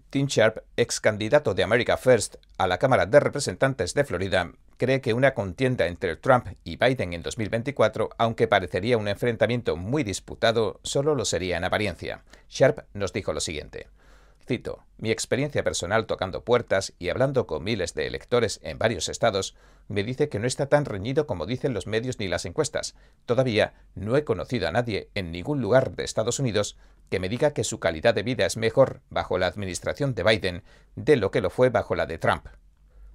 [0.09, 5.01] Tim Sharp, ex candidato de America First a la Cámara de Representantes de Florida, cree
[5.01, 10.79] que una contienda entre Trump y Biden en 2024, aunque parecería un enfrentamiento muy disputado,
[10.81, 12.23] solo lo sería en apariencia.
[12.49, 13.87] Sharp nos dijo lo siguiente.
[14.47, 19.55] Cito, mi experiencia personal tocando puertas y hablando con miles de electores en varios estados
[19.89, 22.95] me dice que no está tan reñido como dicen los medios ni las encuestas.
[23.25, 26.77] Todavía no he conocido a nadie en ningún lugar de Estados Unidos
[27.09, 30.63] que me diga que su calidad de vida es mejor bajo la administración de Biden
[30.95, 32.47] de lo que lo fue bajo la de Trump.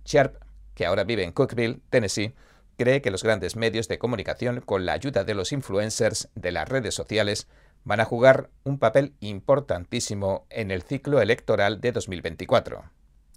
[0.05, 0.37] Sharp,
[0.75, 2.35] que ahora vive en Cookville, Tennessee,
[2.77, 6.69] cree que los grandes medios de comunicación, con la ayuda de los influencers de las
[6.69, 7.49] redes sociales,
[7.85, 12.85] van a jugar un papel importantísimo en el ciclo electoral de 2024.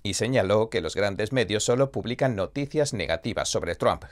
[0.04, 4.06] Y señaló que los grandes medios solo publican noticias negativas sobre Trump.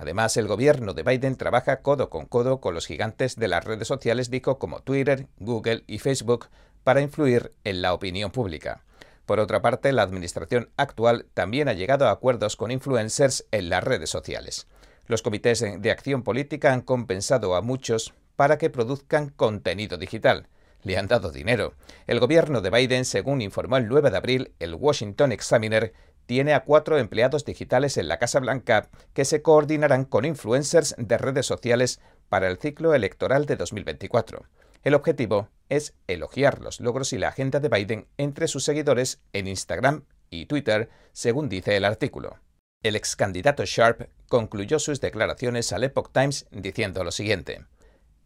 [0.00, 3.88] Además, el gobierno de Biden trabaja codo con codo con los gigantes de las redes
[3.88, 6.46] sociales, dijo como Twitter, Google y Facebook,
[6.84, 8.84] para influir en la opinión pública.
[9.26, 13.82] Por otra parte, la administración actual también ha llegado a acuerdos con influencers en las
[13.82, 14.68] redes sociales.
[15.08, 20.46] Los comités de acción política han compensado a muchos para que produzcan contenido digital.
[20.84, 21.74] Le han dado dinero.
[22.06, 25.92] El gobierno de Biden, según informó el 9 de abril el Washington Examiner,
[26.28, 31.16] tiene a cuatro empleados digitales en la Casa Blanca que se coordinarán con influencers de
[31.16, 34.44] redes sociales para el ciclo electoral de 2024.
[34.84, 39.48] El objetivo es elogiar los logros y la agenda de Biden entre sus seguidores en
[39.48, 42.36] Instagram y Twitter, según dice el artículo.
[42.82, 47.64] El ex candidato Sharp concluyó sus declaraciones al Epoch Times diciendo lo siguiente.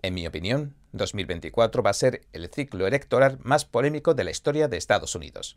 [0.02, 4.66] En mi opinión, 2024 va a ser el ciclo electoral más polémico de la historia
[4.66, 5.56] de Estados Unidos.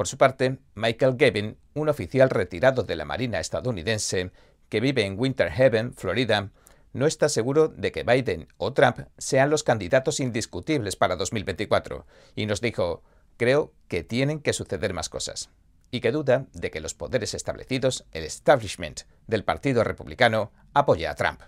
[0.00, 4.30] Por su parte, Michael Gavin, un oficial retirado de la Marina estadounidense
[4.70, 6.52] que vive en Winter Haven, Florida,
[6.94, 12.46] no está seguro de que Biden o Trump sean los candidatos indiscutibles para 2024 y
[12.46, 13.02] nos dijo,
[13.36, 15.50] creo que tienen que suceder más cosas.
[15.90, 21.14] Y que duda de que los poderes establecidos, el establishment del Partido Republicano, apoya a
[21.14, 21.42] Trump.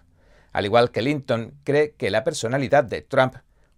[0.52, 3.36] Al igual que Linton, cree que la personalidad de Trump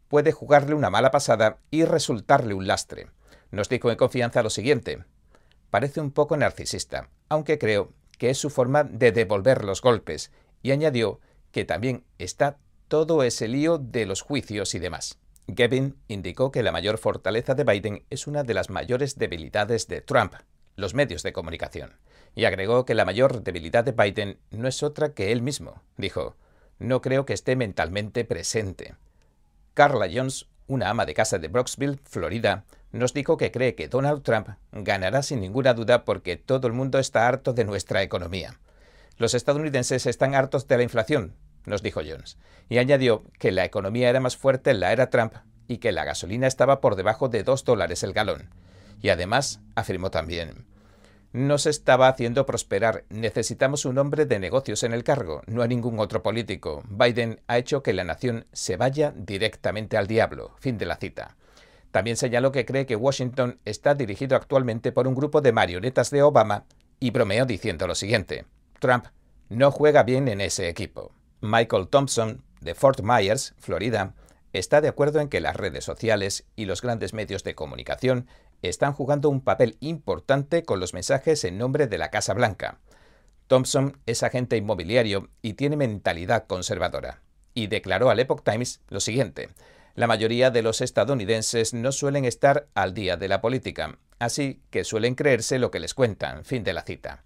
[0.09, 3.13] puede jugarle una mala pasada y resultarle un lastre.
[3.55, 5.05] Nos dijo en confianza lo siguiente.
[5.71, 10.73] Parece un poco narcisista, aunque creo que es su forma de devolver los golpes, y
[10.73, 11.21] añadió
[11.53, 15.19] que también está todo ese lío de los juicios y demás.
[15.47, 20.01] Gavin indicó que la mayor fortaleza de Biden es una de las mayores debilidades de
[20.01, 20.35] Trump,
[20.75, 21.93] los medios de comunicación,
[22.35, 25.81] y agregó que la mayor debilidad de Biden no es otra que él mismo.
[25.97, 26.35] Dijo,
[26.81, 28.97] no creo que esté mentalmente presente.
[29.75, 34.23] Carla Jones, una ama de casa de Brooksville, Florida, nos dijo que cree que Donald
[34.23, 38.61] Trump ganará sin ninguna duda porque todo el mundo está harto de nuestra economía.
[39.19, 41.35] Los estadounidenses están hartos de la inflación,
[41.67, 45.35] nos dijo Jones, y añadió que la economía era más fuerte en la era Trump
[45.67, 48.51] y que la gasolina estaba por debajo de dos dólares el galón.
[49.03, 50.65] Y además, afirmó también,
[51.33, 53.07] no se estaba haciendo prosperar.
[53.09, 56.85] Necesitamos un hombre de negocios en el cargo, no a ningún otro político.
[56.89, 60.55] Biden ha hecho que la nación se vaya directamente al diablo.
[60.61, 61.37] Fin de la cita.
[61.95, 66.25] También señaló que cree que Washington está dirigido actualmente por un grupo de marionetas de
[66.25, 66.65] Obama
[66.99, 68.47] y bromeó diciendo lo siguiente.
[68.81, 69.05] Trump
[69.49, 71.13] no juega bien en ese equipo.
[71.41, 74.17] Michael Thompson, de Fort Myers, Florida,
[74.53, 78.27] está de acuerdo en que las redes sociales y los grandes medios de comunicación
[78.61, 82.81] están jugando un papel importante con los mensajes en nombre de la Casa Blanca.
[83.47, 87.23] Thompson es agente inmobiliario y tiene mentalidad conservadora.
[87.55, 89.51] Y declaró al Epoch Times lo siguiente.
[89.97, 94.83] La mayoría de los estadounidenses no suelen estar al día de la política, así que
[94.83, 96.45] suelen creerse lo que les cuentan.
[96.45, 97.23] Fin de la cita.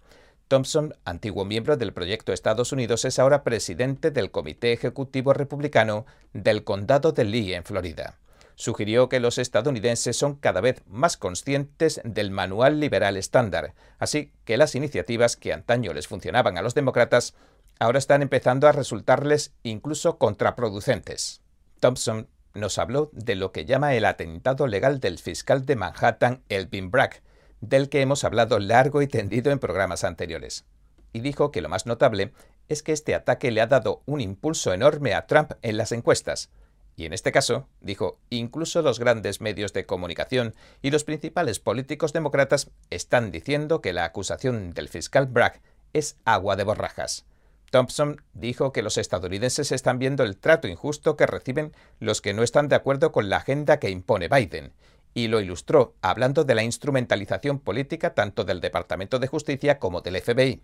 [0.47, 6.63] Thompson, antiguo miembro del Proyecto Estados Unidos, es ahora presidente del Comité Ejecutivo Republicano del
[6.63, 8.19] Condado de Lee, en Florida.
[8.53, 14.57] Sugirió que los estadounidenses son cada vez más conscientes del manual liberal estándar, así que
[14.57, 17.33] las iniciativas que antaño les funcionaban a los demócratas
[17.79, 21.41] ahora están empezando a resultarles incluso contraproducentes.
[21.79, 26.91] Thompson nos habló de lo que llama el atentado legal del fiscal de Manhattan, Elvin
[26.91, 27.21] Bragg,
[27.61, 30.65] del que hemos hablado largo y tendido en programas anteriores.
[31.13, 32.33] Y dijo que lo más notable
[32.67, 36.49] es que este ataque le ha dado un impulso enorme a Trump en las encuestas.
[36.95, 42.13] Y en este caso, dijo, incluso los grandes medios de comunicación y los principales políticos
[42.13, 45.61] demócratas están diciendo que la acusación del fiscal Bragg
[45.93, 47.25] es agua de borrajas.
[47.71, 52.43] Thompson dijo que los estadounidenses están viendo el trato injusto que reciben los que no
[52.43, 54.73] están de acuerdo con la agenda que impone Biden
[55.13, 60.21] y lo ilustró hablando de la instrumentalización política tanto del Departamento de Justicia como del
[60.21, 60.61] FBI,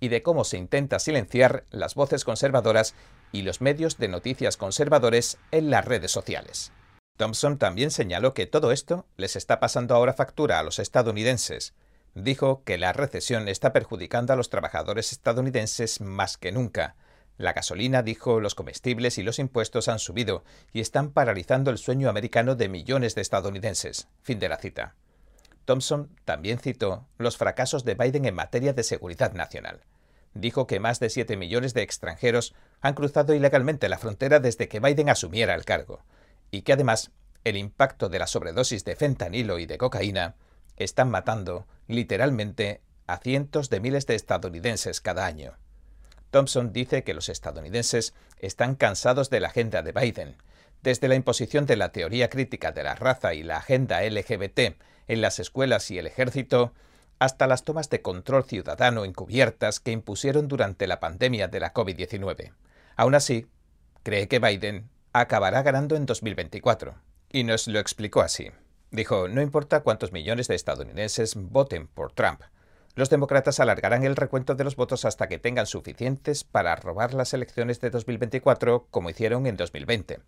[0.00, 2.94] y de cómo se intenta silenciar las voces conservadoras
[3.32, 6.72] y los medios de noticias conservadores en las redes sociales.
[7.16, 11.74] Thompson también señaló que todo esto les está pasando ahora factura a los estadounidenses.
[12.14, 16.94] Dijo que la recesión está perjudicando a los trabajadores estadounidenses más que nunca.
[17.38, 22.08] La gasolina, dijo, los comestibles y los impuestos han subido y están paralizando el sueño
[22.08, 24.06] americano de millones de estadounidenses.
[24.22, 24.94] Fin de la cita.
[25.64, 29.80] Thompson también citó los fracasos de Biden en materia de seguridad nacional.
[30.34, 34.78] Dijo que más de 7 millones de extranjeros han cruzado ilegalmente la frontera desde que
[34.78, 36.04] Biden asumiera el cargo,
[36.50, 37.10] y que además
[37.42, 40.36] el impacto de la sobredosis de fentanilo y de cocaína
[40.76, 45.56] están matando, literalmente, a cientos de miles de estadounidenses cada año.
[46.30, 50.36] Thompson dice que los estadounidenses están cansados de la agenda de Biden,
[50.82, 55.20] desde la imposición de la teoría crítica de la raza y la agenda LGBT en
[55.20, 56.72] las escuelas y el ejército,
[57.18, 62.52] hasta las tomas de control ciudadano encubiertas que impusieron durante la pandemia de la COVID-19.
[62.96, 63.46] Aún así,
[64.02, 66.94] cree que Biden acabará ganando en 2024.
[67.30, 68.50] Y nos lo explicó así.
[68.94, 72.42] Dijo, no importa cuántos millones de estadounidenses voten por Trump,
[72.94, 77.34] los demócratas alargarán el recuento de los votos hasta que tengan suficientes para robar las
[77.34, 80.20] elecciones de 2024 como hicieron en 2020.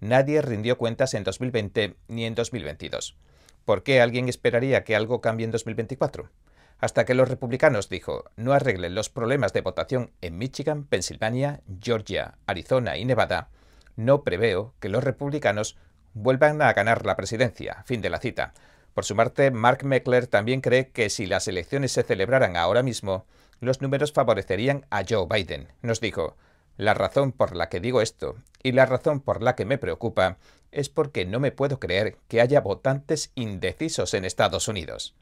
[0.00, 3.16] Nadie rindió cuentas en 2020 ni en 2022.
[3.64, 6.30] ¿Por qué alguien esperaría que algo cambie en 2024?
[6.80, 12.38] Hasta que los republicanos, dijo, no arreglen los problemas de votación en Michigan, Pensilvania, Georgia,
[12.48, 13.50] Arizona y Nevada,
[13.94, 15.76] no preveo que los republicanos
[16.14, 17.82] vuelvan a ganar la presidencia.
[17.86, 18.52] Fin de la cita.
[18.94, 23.26] Por su parte, Mark Meckler también cree que si las elecciones se celebraran ahora mismo,
[23.60, 25.68] los números favorecerían a Joe Biden.
[25.82, 26.36] Nos dijo,
[26.76, 30.38] la razón por la que digo esto y la razón por la que me preocupa
[30.72, 35.14] es porque no me puedo creer que haya votantes indecisos en Estados Unidos.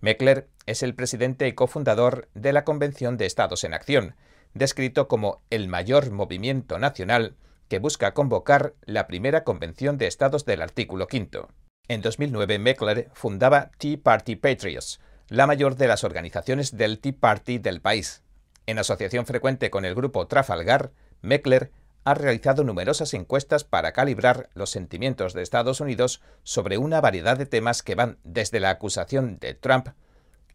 [0.00, 4.14] Meckler es el presidente y cofundador de la Convención de Estados en Acción,
[4.54, 7.36] descrito como el mayor movimiento nacional
[7.68, 11.48] que busca convocar la primera convención de estados del artículo quinto.
[11.86, 17.58] En 2009, Meckler fundaba Tea Party Patriots, la mayor de las organizaciones del Tea Party
[17.58, 18.22] del país.
[18.66, 20.92] En asociación frecuente con el grupo Trafalgar,
[21.22, 21.70] Meckler
[22.04, 27.46] ha realizado numerosas encuestas para calibrar los sentimientos de Estados Unidos sobre una variedad de
[27.46, 29.88] temas que van desde la acusación de Trump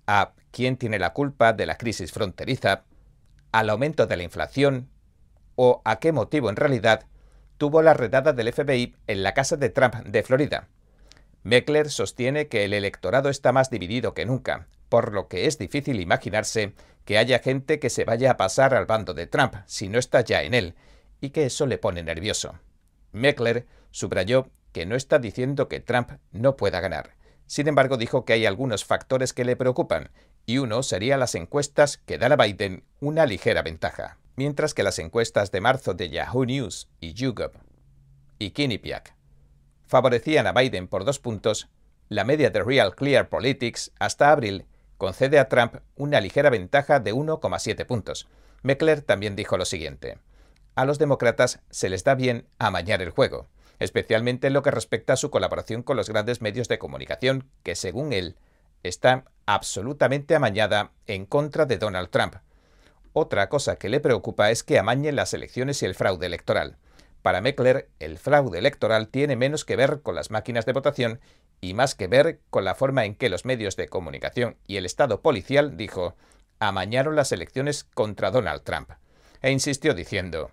[0.07, 2.86] a quién tiene la culpa de la crisis fronteriza,
[3.51, 4.89] al aumento de la inflación
[5.56, 7.06] o a qué motivo en realidad
[7.58, 10.68] tuvo la redada del FBI en la casa de Trump de Florida.
[11.43, 15.99] Meckler sostiene que el electorado está más dividido que nunca, por lo que es difícil
[15.99, 16.74] imaginarse
[17.06, 20.22] que haya gente que se vaya a pasar al bando de Trump si no está
[20.22, 20.76] ya en él,
[21.20, 22.60] y que eso le pone nervioso.
[23.12, 27.16] Meckler subrayó que no está diciendo que Trump no pueda ganar.
[27.45, 30.12] Sin embargo, dijo que hay algunos factores que le preocupan,
[30.45, 34.18] y uno sería las encuestas que dan a Biden una ligera ventaja.
[34.36, 37.51] Mientras que las encuestas de marzo de Yahoo News y YouGov
[38.39, 39.15] y Quinnipiac
[39.86, 41.69] favorecían a Biden por dos puntos,
[42.09, 44.65] la media de Real Clear Politics hasta abril
[44.97, 48.27] concede a Trump una ligera ventaja de 1,7 puntos.
[48.63, 50.17] Meckler también dijo lo siguiente.
[50.75, 53.47] A los demócratas se les da bien amañar el juego,
[53.79, 57.75] especialmente en lo que respecta a su colaboración con los grandes medios de comunicación, que
[57.75, 58.38] según él
[58.81, 62.36] está absolutamente amañada en contra de Donald Trump.
[63.14, 66.78] Otra cosa que le preocupa es que amañen las elecciones y el fraude electoral.
[67.22, 71.20] Para Meckler, el fraude electoral tiene menos que ver con las máquinas de votación
[71.61, 74.86] y más que ver con la forma en que los medios de comunicación y el
[74.86, 76.16] Estado policial, dijo,
[76.59, 78.89] amañaron las elecciones contra Donald Trump.
[79.41, 80.51] E insistió diciendo,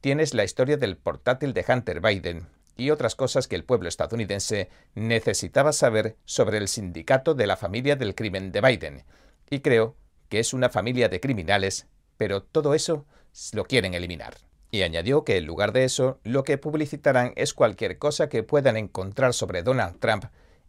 [0.00, 2.46] tienes la historia del portátil de Hunter Biden
[2.76, 7.96] y otras cosas que el pueblo estadounidense necesitaba saber sobre el sindicato de la familia
[7.96, 9.04] del crimen de Biden.
[9.50, 9.94] Y creo
[10.28, 11.86] que es una familia de criminales,
[12.18, 13.06] pero todo eso
[13.54, 14.34] lo quieren eliminar.
[14.70, 18.76] Y añadió que en lugar de eso, lo que publicitarán es cualquier cosa que puedan
[18.76, 20.26] encontrar sobre Donald Trump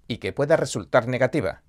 [0.07, 1.63] y que pueda resultar negativa.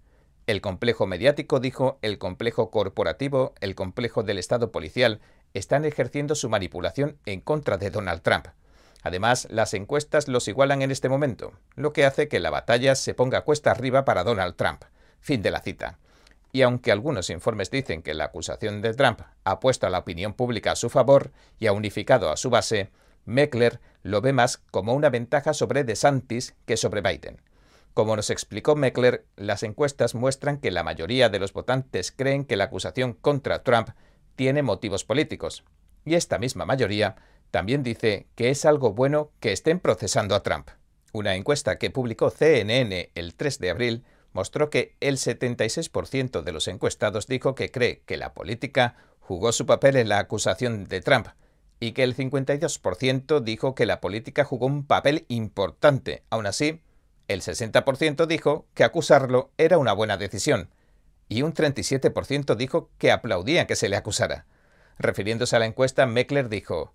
[0.47, 5.21] El complejo mediático, dijo, el complejo corporativo, el complejo del Estado policial,
[5.55, 8.47] están ejerciendo su manipulación en contra de Donald Trump.
[9.03, 13.15] Además, las encuestas los igualan en este momento, lo que hace que la batalla se
[13.15, 14.85] ponga cuesta arriba para Donald Trump.
[15.21, 15.99] Fin de la cita.
[16.53, 20.35] Y aunque algunos informes dicen que la acusación de Trump ha puesto a la opinión
[20.35, 22.91] pública a su favor y ha unificado a su base,
[23.25, 27.41] Meckler lo ve más como una ventaja sobre DeSantis que sobre Biden.
[27.95, 32.57] Como nos explicó Meckler, las encuestas muestran que la mayoría de los votantes creen que
[32.57, 33.91] la acusación contra Trump
[34.37, 35.65] tiene motivos políticos.
[36.05, 37.17] Y esta misma mayoría
[37.51, 40.69] también dice que es algo bueno que estén procesando a Trump.
[41.13, 46.69] Una encuesta que publicó CNN el 3 de abril mostró que el 76% de los
[46.69, 51.29] encuestados dijo que cree que la política jugó su papel en la acusación de Trump
[51.81, 56.25] y que el 52% dijo que la política jugó un papel importante.
[56.31, 56.83] Aún así,
[57.29, 60.69] el 60% dijo que acusarlo era una buena decisión
[61.29, 64.47] y un 37% dijo que aplaudía que se le acusara.
[64.99, 66.93] Refiriéndose a la encuesta, Meckler dijo,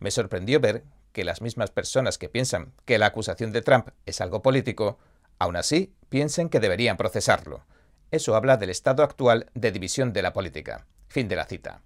[0.00, 4.20] me sorprendió ver que las mismas personas que piensan que la acusación de Trump es
[4.20, 4.98] algo político,
[5.38, 7.64] aún así piensen que deberían procesarlo.
[8.10, 10.86] Eso habla del estado actual de división de la política.
[11.08, 11.82] Fin de la cita.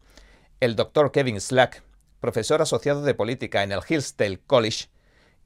[0.60, 1.82] El doctor Kevin Slack,
[2.20, 4.88] profesor asociado de política en el Hillsdale College,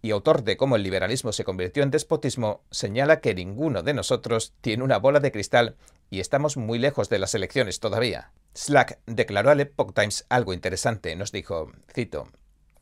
[0.02, 4.52] y autor de cómo el liberalismo se convirtió en despotismo, señala que ninguno de nosotros
[4.60, 5.76] tiene una bola de cristal
[6.10, 8.32] y estamos muy lejos de las elecciones todavía.
[8.54, 11.14] Slack declaró al Epoch Times algo interesante.
[11.14, 12.28] Nos dijo, cito,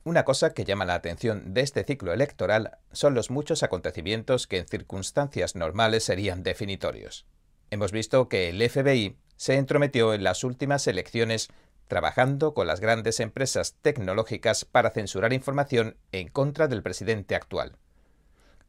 [0.02, 4.58] una cosa que llama la atención de este ciclo electoral son los muchos acontecimientos que
[4.58, 7.26] en circunstancias normales serían definitorios.
[7.70, 11.48] Hemos visto que el FBI se entrometió en las últimas elecciones
[11.86, 17.76] trabajando con las grandes empresas tecnológicas para censurar información en contra del presidente actual.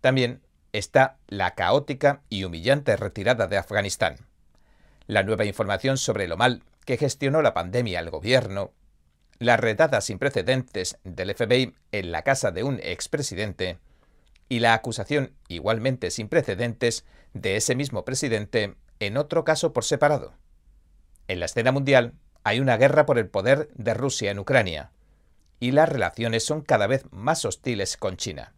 [0.01, 0.41] También
[0.73, 4.17] está la caótica y humillante retirada de Afganistán.
[5.07, 8.73] La nueva información sobre lo mal que gestionó la pandemia el gobierno,
[9.41, 13.79] la redada sin precedentes del FBI en la casa de un expresidente
[14.49, 20.35] y la acusación igualmente sin precedentes de ese mismo presidente en otro caso por separado.
[21.27, 22.13] En la escena mundial,
[22.43, 24.91] hay una guerra por el poder de Rusia en Ucrania
[25.59, 28.53] y las relaciones son cada vez más hostiles con China.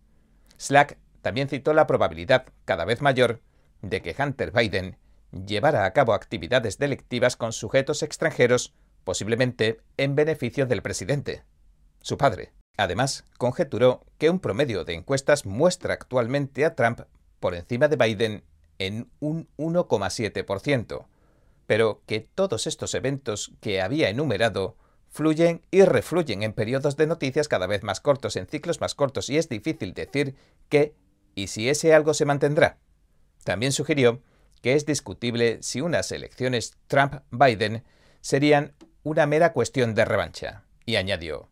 [0.57, 3.39] Slack también citó la probabilidad cada vez mayor
[3.81, 4.97] de que Hunter Biden
[5.31, 8.73] llevara a cabo actividades delictivas con sujetos extranjeros,
[9.03, 11.43] posiblemente en beneficio del presidente,
[12.01, 12.51] su padre.
[12.77, 17.01] Además, conjeturó que un promedio de encuestas muestra actualmente a Trump
[17.39, 18.43] por encima de Biden
[18.79, 21.05] en un 1,7%,
[21.67, 24.75] pero que todos estos eventos que había enumerado
[25.09, 29.29] fluyen y refluyen en periodos de noticias cada vez más cortos, en ciclos más cortos,
[29.29, 30.35] y es difícil decir
[30.69, 30.95] qué
[31.35, 32.79] y si ese algo se mantendrá.
[33.43, 34.21] También sugirió
[34.61, 37.83] que es discutible si unas elecciones Trump-Biden
[38.21, 38.73] serían
[39.03, 41.49] una mera cuestión de revancha, y añadió,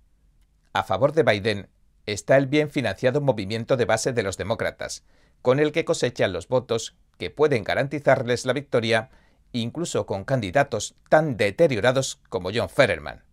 [0.73, 1.69] a favor de Biden
[2.05, 5.03] está el bien financiado movimiento de base de los demócratas,
[5.41, 9.09] con el que cosechan los votos que pueden garantizarles la victoria
[9.51, 13.25] incluso con candidatos tan deteriorados como John Fetterman.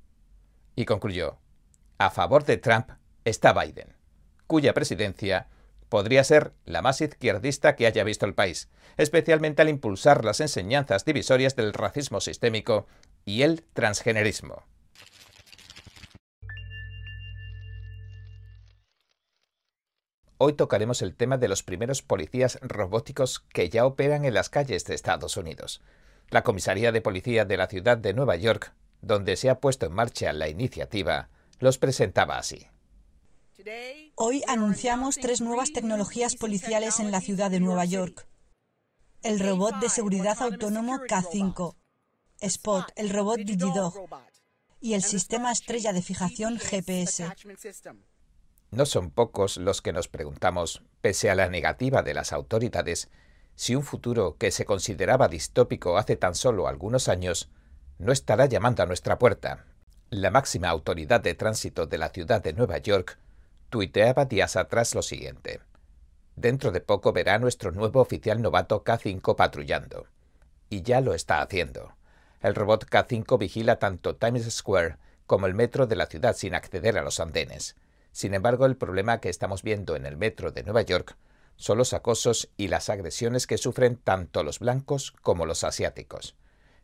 [0.74, 1.38] Y concluyó,
[1.98, 2.90] a favor de Trump
[3.24, 3.94] está Biden,
[4.48, 5.48] cuya presidencia
[5.88, 11.04] podría ser la más izquierdista que haya visto el país, especialmente al impulsar las enseñanzas
[11.04, 12.86] divisorias del racismo sistémico
[13.28, 14.64] y el transgenerismo.
[20.38, 24.86] Hoy tocaremos el tema de los primeros policías robóticos que ya operan en las calles
[24.86, 25.82] de Estados Unidos.
[26.30, 28.72] La comisaría de policía de la ciudad de Nueva York,
[29.02, 32.66] donde se ha puesto en marcha la iniciativa, los presentaba así.
[34.14, 38.26] Hoy anunciamos tres nuevas tecnologías policiales en la ciudad de Nueva York.
[39.22, 41.74] El robot de seguridad autónomo K5,
[42.40, 43.94] Spot, el robot DigiDog
[44.80, 47.26] y el sistema estrella de fijación GPS.
[48.70, 53.10] No son pocos los que nos preguntamos, pese a la negativa de las autoridades,
[53.56, 57.50] si un futuro que se consideraba distópico hace tan solo algunos años
[57.98, 59.66] no estará llamando a nuestra puerta.
[60.10, 63.18] La máxima autoridad de tránsito de la ciudad de Nueva York
[63.68, 65.60] tuiteaba días atrás lo siguiente.
[66.36, 70.06] Dentro de poco verá nuestro nuevo oficial novato K5 patrullando.
[70.70, 71.97] Y ya lo está haciendo.
[72.40, 76.96] El robot K5 vigila tanto Times Square como el metro de la ciudad sin acceder
[76.96, 77.76] a los andenes.
[78.12, 81.16] Sin embargo, el problema que estamos viendo en el metro de Nueva York
[81.56, 86.36] son los acosos y las agresiones que sufren tanto los blancos como los asiáticos.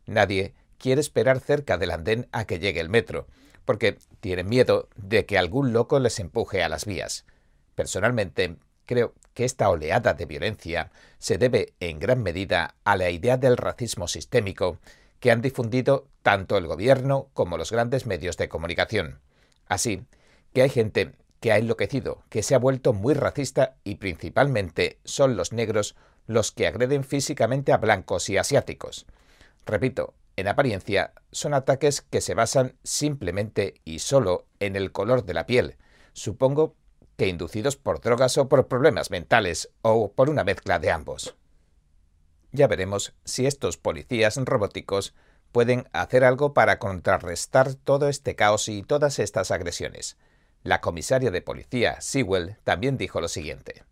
[0.05, 3.27] Nadie quiere esperar cerca del andén a que llegue el metro,
[3.63, 7.25] porque tienen miedo de que algún loco les empuje a las vías.
[7.73, 13.37] Personalmente, creo que esta oleada de violencia se debe en gran medida a la idea
[13.37, 14.79] del racismo sistémico
[15.19, 19.19] que han difundido tanto el gobierno como los grandes medios de comunicación.
[19.67, 20.05] Así
[20.53, 25.35] que hay gente que ha enloquecido, que se ha vuelto muy racista y principalmente son
[25.35, 25.95] los negros
[26.27, 29.05] los que agreden físicamente a blancos y asiáticos.
[29.65, 35.33] Repito, en apariencia son ataques que se basan simplemente y solo en el color de
[35.33, 35.77] la piel,
[36.13, 36.75] supongo
[37.17, 41.35] que inducidos por drogas o por problemas mentales o por una mezcla de ambos.
[42.55, 45.13] Ya veremos si estos policías robóticos
[45.51, 50.15] pueden hacer algo para contrarrestar todo este caos y todas estas agresiones.
[50.63, 53.83] La comisaria de policía, Sewell, también dijo lo siguiente.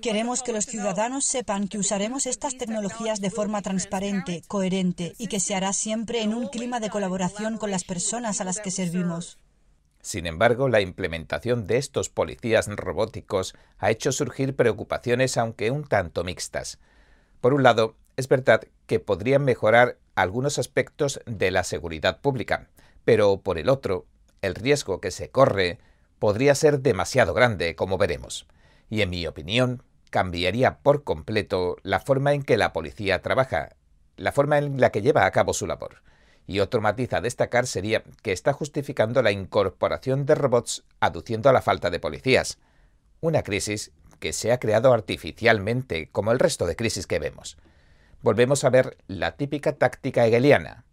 [0.00, 5.40] Queremos que los ciudadanos sepan que usaremos estas tecnologías de forma transparente, coherente y que
[5.40, 9.38] se hará siempre en un clima de colaboración con las personas a las que servimos.
[10.00, 16.24] Sin embargo, la implementación de estos policías robóticos ha hecho surgir preocupaciones aunque un tanto
[16.24, 16.78] mixtas.
[17.40, 22.68] Por un lado, es verdad que podrían mejorar algunos aspectos de la seguridad pública,
[23.04, 24.06] pero por el otro,
[24.42, 25.78] el riesgo que se corre
[26.18, 28.46] podría ser demasiado grande, como veremos.
[28.90, 33.70] Y en mi opinión, cambiaría por completo la forma en que la policía trabaja,
[34.16, 36.02] la forma en la que lleva a cabo su labor.
[36.46, 41.52] Y otro matiz a destacar sería que está justificando la incorporación de robots aduciendo a
[41.52, 42.58] la falta de policías.
[43.20, 47.56] Una crisis que se ha creado artificialmente, como el resto de crisis que vemos.
[48.22, 50.84] Volvemos a ver la típica táctica hegeliana.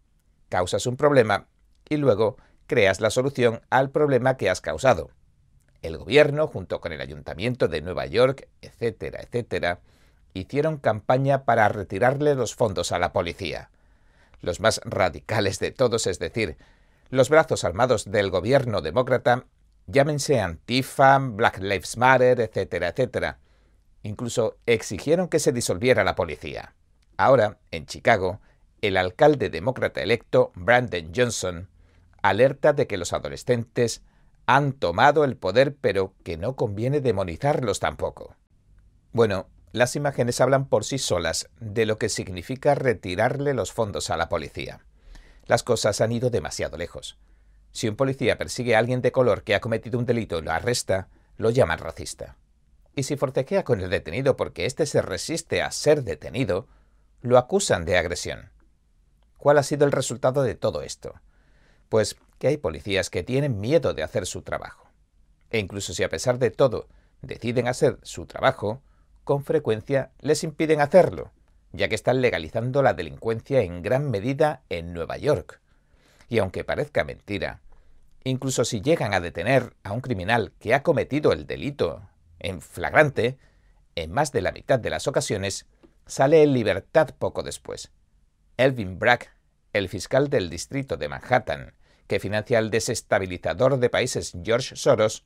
[0.49, 1.47] Causas un problema
[1.87, 5.11] y luego creas la solución al problema que has causado.
[5.83, 9.81] El gobierno, junto con el ayuntamiento de Nueva York, etcétera, etcétera,
[10.33, 13.69] hicieron campaña para retirarle los fondos a la policía
[14.41, 16.57] los más radicales de todos, es decir,
[17.09, 19.45] los brazos armados del gobierno demócrata,
[19.87, 23.39] llámense Antifa, Black Lives Matter, etcétera, etcétera.
[24.03, 26.75] Incluso exigieron que se disolviera la policía.
[27.17, 28.39] Ahora, en Chicago,
[28.81, 31.69] el alcalde demócrata electo, Brandon Johnson,
[32.21, 34.03] alerta de que los adolescentes
[34.45, 38.35] han tomado el poder, pero que no conviene demonizarlos tampoco.
[39.11, 44.17] Bueno, las imágenes hablan por sí solas de lo que significa retirarle los fondos a
[44.17, 44.85] la policía.
[45.45, 47.17] Las cosas han ido demasiado lejos.
[47.77, 50.51] Si un policía persigue a alguien de color que ha cometido un delito y lo
[50.51, 52.35] arresta, lo llaman racista.
[52.95, 56.67] Y si forcejea con el detenido porque éste se resiste a ser detenido,
[57.21, 58.49] lo acusan de agresión.
[59.37, 61.21] ¿Cuál ha sido el resultado de todo esto?
[61.87, 64.89] Pues que hay policías que tienen miedo de hacer su trabajo.
[65.51, 66.87] E incluso si a pesar de todo
[67.21, 68.81] deciden hacer su trabajo,
[69.23, 71.29] con frecuencia les impiden hacerlo,
[71.73, 75.61] ya que están legalizando la delincuencia en gran medida en Nueva York.
[76.27, 77.61] Y aunque parezca mentira,
[78.29, 82.09] incluso si llegan a detener a un criminal que ha cometido el delito
[82.39, 83.37] en flagrante,
[83.95, 85.65] en más de la mitad de las ocasiones
[86.05, 87.91] sale en libertad poco después.
[88.57, 89.27] Elvin Bragg,
[89.73, 91.73] el fiscal del distrito de Manhattan,
[92.07, 95.25] que financia el desestabilizador de países George Soros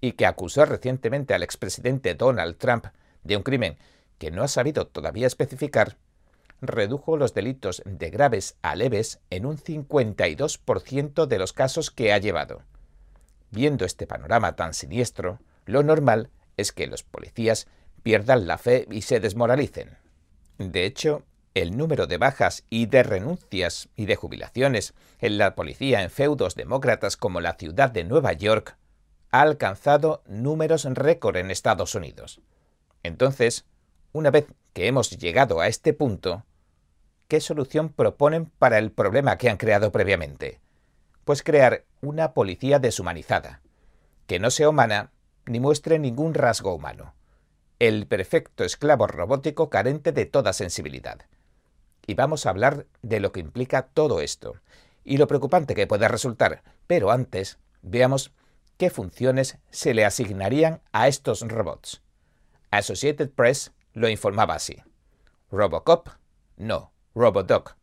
[0.00, 2.86] y que acusó recientemente al expresidente Donald Trump
[3.24, 3.76] de un crimen
[4.18, 5.96] que no ha sabido todavía especificar,
[6.62, 12.18] redujo los delitos de graves a leves en un 52% de los casos que ha
[12.18, 12.62] llevado.
[13.50, 17.66] Viendo este panorama tan siniestro, lo normal es que los policías
[18.02, 19.98] pierdan la fe y se desmoralicen.
[20.58, 26.02] De hecho, el número de bajas y de renuncias y de jubilaciones en la policía
[26.02, 28.76] en feudos demócratas como la ciudad de Nueva York
[29.32, 32.40] ha alcanzado números récord en Estados Unidos.
[33.02, 33.66] Entonces,
[34.12, 36.44] una vez que hemos llegado a este punto,
[37.32, 40.60] ¿qué solución proponen para el problema que han creado previamente?
[41.24, 43.62] Pues crear una policía deshumanizada,
[44.26, 45.12] que no sea humana
[45.46, 47.14] ni muestre ningún rasgo humano.
[47.78, 51.20] El perfecto esclavo robótico carente de toda sensibilidad.
[52.06, 54.56] Y vamos a hablar de lo que implica todo esto
[55.02, 58.34] y lo preocupante que puede resultar, pero antes veamos
[58.76, 62.02] qué funciones se le asignarían a estos robots.
[62.70, 64.76] Associated Press lo informaba así.
[65.50, 66.10] Robocop,
[66.58, 67.76] no, Robodoc.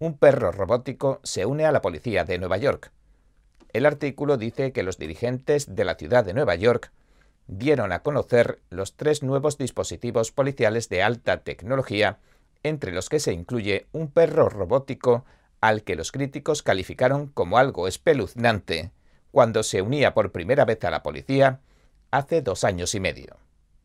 [0.00, 2.90] Un perro robótico se une a la policía de Nueva York.
[3.72, 6.90] El artículo dice que los dirigentes de la ciudad de Nueva York
[7.46, 12.18] dieron a conocer los tres nuevos dispositivos policiales de alta tecnología,
[12.64, 15.24] entre los que se incluye un perro robótico
[15.60, 18.90] al que los críticos calificaron como algo espeluznante
[19.30, 21.60] cuando se unía por primera vez a la policía
[22.10, 23.36] hace dos años y medio.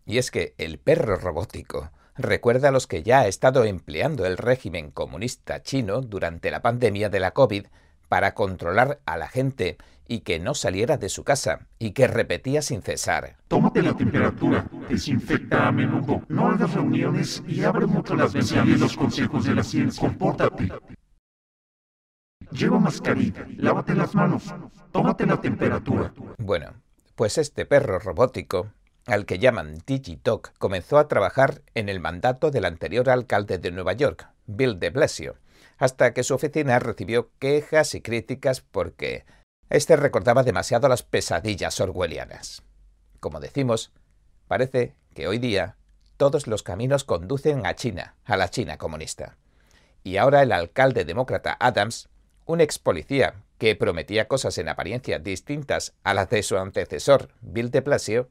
[0.07, 4.37] Y es que el perro robótico recuerda a los que ya ha estado empleando el
[4.37, 7.65] régimen comunista chino durante la pandemia de la COVID
[8.07, 12.61] para controlar a la gente y que no saliera de su casa y que repetía
[12.61, 13.37] sin cesar.
[13.47, 18.97] Tómate la temperatura, desinfecta a menudo, no hagas reuniones y abre mucho las ventanas los
[18.97, 20.01] consejos de la ciencia.
[20.01, 20.69] Compórtate.
[22.51, 24.53] Lleva mascarilla, lávate las manos,
[24.91, 26.13] tómate la temperatura.
[26.37, 26.73] Bueno,
[27.15, 28.73] pues este perro robótico
[29.05, 33.93] al que llaman Digitalk, comenzó a trabajar en el mandato del anterior alcalde de Nueva
[33.93, 35.37] York, Bill de Blasio,
[35.77, 39.25] hasta que su oficina recibió quejas y críticas porque
[39.69, 42.61] este recordaba demasiado las pesadillas orwellianas.
[43.19, 43.91] Como decimos,
[44.47, 45.77] parece que hoy día
[46.17, 49.37] todos los caminos conducen a China, a la China comunista.
[50.03, 52.09] Y ahora el alcalde demócrata Adams,
[52.45, 57.71] un ex policía que prometía cosas en apariencia distintas a las de su antecesor, Bill
[57.71, 58.29] de Blasio,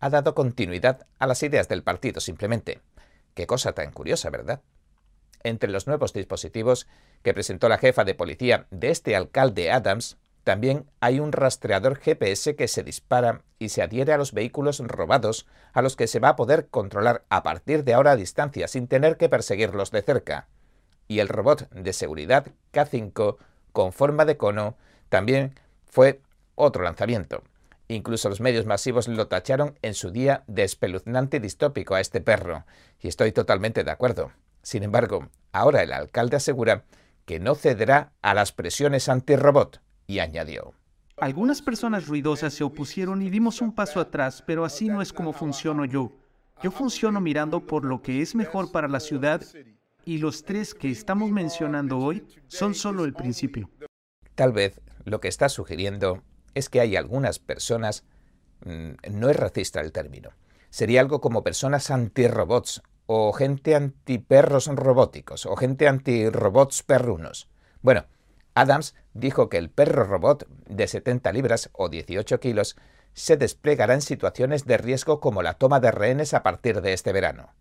[0.00, 2.80] ha dado continuidad a las ideas del partido simplemente.
[3.34, 4.60] Qué cosa tan curiosa, ¿verdad?
[5.42, 6.86] Entre los nuevos dispositivos
[7.22, 12.56] que presentó la jefa de policía de este alcalde Adams también hay un rastreador GPS
[12.56, 16.30] que se dispara y se adhiere a los vehículos robados, a los que se va
[16.30, 20.48] a poder controlar a partir de ahora a distancia sin tener que perseguirlos de cerca.
[21.08, 23.36] Y el robot de seguridad K5
[23.72, 24.76] con forma de cono
[25.10, 26.20] también fue
[26.54, 27.42] otro lanzamiento.
[27.90, 32.20] Incluso los medios masivos lo tacharon en su día de espeluznante y distópico a este
[32.20, 32.64] perro,
[33.00, 34.30] y estoy totalmente de acuerdo.
[34.62, 36.84] Sin embargo, ahora el alcalde asegura
[37.24, 40.72] que no cederá a las presiones anti-robot, y añadió.
[41.16, 45.32] Algunas personas ruidosas se opusieron y dimos un paso atrás, pero así no es como
[45.32, 46.12] funciono yo.
[46.62, 49.42] Yo funciono mirando por lo que es mejor para la ciudad
[50.04, 53.68] y los tres que estamos mencionando hoy son solo el principio.
[54.36, 56.22] Tal vez lo que está sugiriendo
[56.54, 58.04] es que hay algunas personas,
[58.64, 60.30] mm, no es racista el término,
[60.70, 67.48] sería algo como personas anti-robots o gente anti-perros robóticos o gente anti-robots perrunos.
[67.82, 68.06] Bueno,
[68.54, 72.76] Adams dijo que el perro robot de 70 libras o 18 kilos
[73.12, 77.12] se desplegará en situaciones de riesgo como la toma de rehenes a partir de este
[77.12, 77.52] verano.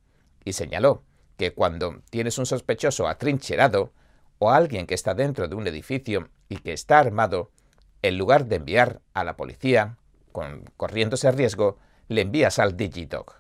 [0.46, 1.04] Y señaló
[1.38, 3.92] que cuando tienes un sospechoso atrincherado
[4.40, 7.52] o alguien que está dentro de un edificio y que está armado,
[8.02, 9.98] en lugar de enviar a la policía,
[10.32, 11.78] con, corriendo ese riesgo,
[12.08, 13.36] le envías al Digidog.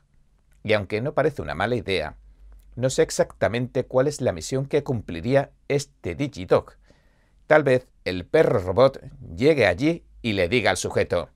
[0.64, 2.18] Y aunque no parece una mala idea,
[2.76, 6.74] no sé exactamente cuál es la misión que cumpliría este Digidog,
[7.50, 9.02] Tal vez el perro robot
[9.36, 11.30] llegue allí y le diga al sujeto,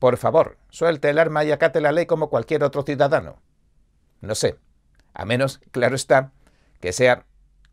[0.00, 3.40] por favor, suelte el arma y acate la ley como cualquier otro ciudadano.
[4.20, 4.56] No sé,
[5.12, 6.32] a menos, claro está,
[6.80, 7.26] que sea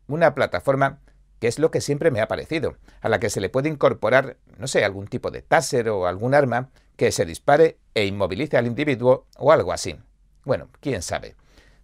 [0.06, 1.00] una plataforma
[1.40, 4.36] que es lo que siempre me ha parecido, a la que se le puede incorporar,
[4.58, 8.66] no sé, algún tipo de taser o algún arma que se dispare e inmovilice al
[8.66, 9.96] individuo o algo así.
[10.44, 11.36] Bueno, quién sabe.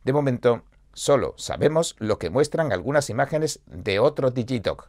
[0.04, 4.88] De momento, solo sabemos lo que muestran algunas imágenes de otro Digidog,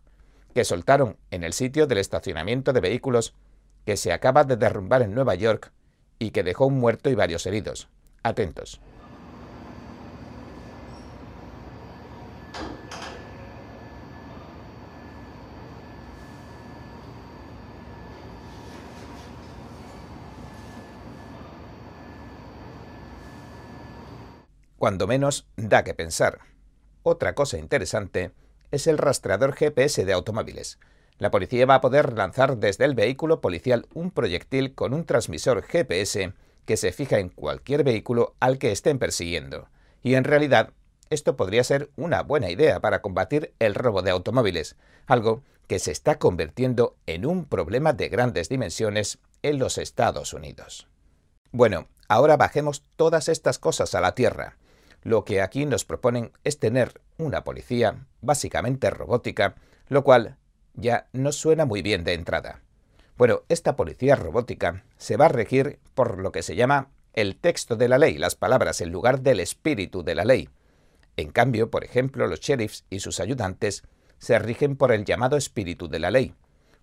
[0.54, 3.36] que soltaron en el sitio del estacionamiento de vehículos
[3.86, 5.72] que se acaba de derrumbar en Nueva York
[6.20, 7.90] y que dejó un muerto y varios heridos.
[8.24, 8.82] Atentos.
[24.80, 26.40] Cuando menos da que pensar.
[27.04, 28.32] Otra cosa interesante
[28.72, 30.80] es el rastreador GPS de automóviles.
[31.18, 35.64] La policía va a poder lanzar desde el vehículo policial un proyectil con un transmisor
[35.64, 36.32] GPS
[36.64, 39.68] que se fija en cualquier vehículo al que estén persiguiendo.
[40.02, 40.72] Y en realidad,
[41.10, 44.78] esto podría ser una buena idea para combatir el robo de automóviles,
[45.08, 50.88] algo que se está convirtiendo en un problema de grandes dimensiones en los Estados Unidos.
[51.52, 54.56] Bueno, ahora bajemos todas estas cosas a la tierra.
[55.04, 59.56] Lo que aquí nos proponen es tener una policía básicamente robótica,
[59.88, 60.38] lo cual
[60.74, 62.62] ya no suena muy bien de entrada.
[63.18, 67.76] Bueno, esta policía robótica se va a regir por lo que se llama el texto
[67.76, 70.50] de la ley, las palabras en lugar del espíritu de la ley.
[71.18, 73.84] En cambio, por ejemplo, los sheriffs y sus ayudantes
[74.20, 76.34] se rigen por el llamado espíritu de la ley.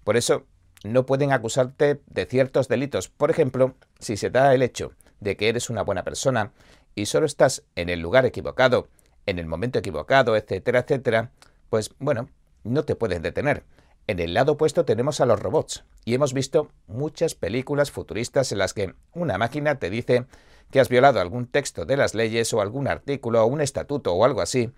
[0.05, 0.47] Por eso,
[0.85, 3.09] no pueden acusarte de ciertos delitos.
[3.09, 6.53] Por ejemplo, si se da el hecho de que eres una buena persona
[6.97, 8.89] y solo estás en el lugar equivocado,
[9.27, 11.31] en el momento equivocado, etcétera, etcétera,
[11.71, 12.29] pues bueno,
[12.65, 13.63] no te pueden detener.
[14.09, 18.59] En el lado opuesto tenemos a los robots, y hemos visto muchas películas futuristas en
[18.59, 20.27] las que una máquina te dice
[20.71, 24.25] que has violado algún texto de las leyes o algún artículo o un estatuto o
[24.25, 24.73] algo así,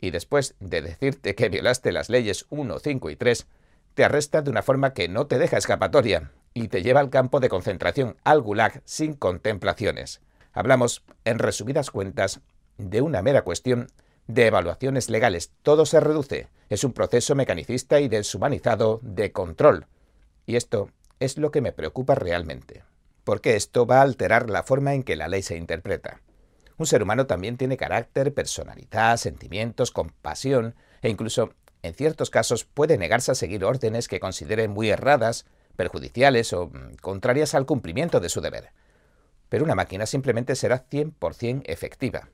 [0.00, 3.46] y después de decirte que violaste las leyes 1, 5 y 3,
[3.94, 7.40] te arresta de una forma que no te deja escapatoria y te lleva al campo
[7.40, 10.20] de concentración, al gulag, sin contemplaciones.
[10.56, 12.40] Hablamos, en resumidas cuentas,
[12.78, 13.88] de una mera cuestión
[14.26, 15.52] de evaluaciones legales.
[15.62, 16.48] Todo se reduce.
[16.70, 19.86] Es un proceso mecanicista y deshumanizado de control.
[20.46, 20.88] Y esto
[21.20, 22.84] es lo que me preocupa realmente.
[23.22, 26.22] Porque esto va a alterar la forma en que la ley se interpreta.
[26.78, 31.50] Un ser humano también tiene carácter, personalidad, sentimientos, compasión e incluso,
[31.82, 35.44] en ciertos casos, puede negarse a seguir órdenes que considere muy erradas,
[35.76, 38.70] perjudiciales o mm, contrarias al cumplimiento de su deber
[39.48, 42.28] pero una máquina simplemente será 100% efectiva.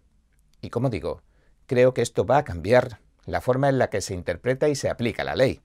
[0.60, 1.22] Y como digo,
[1.66, 4.90] creo que esto va a cambiar la forma en la que se interpreta y se
[4.90, 5.60] aplica la ley,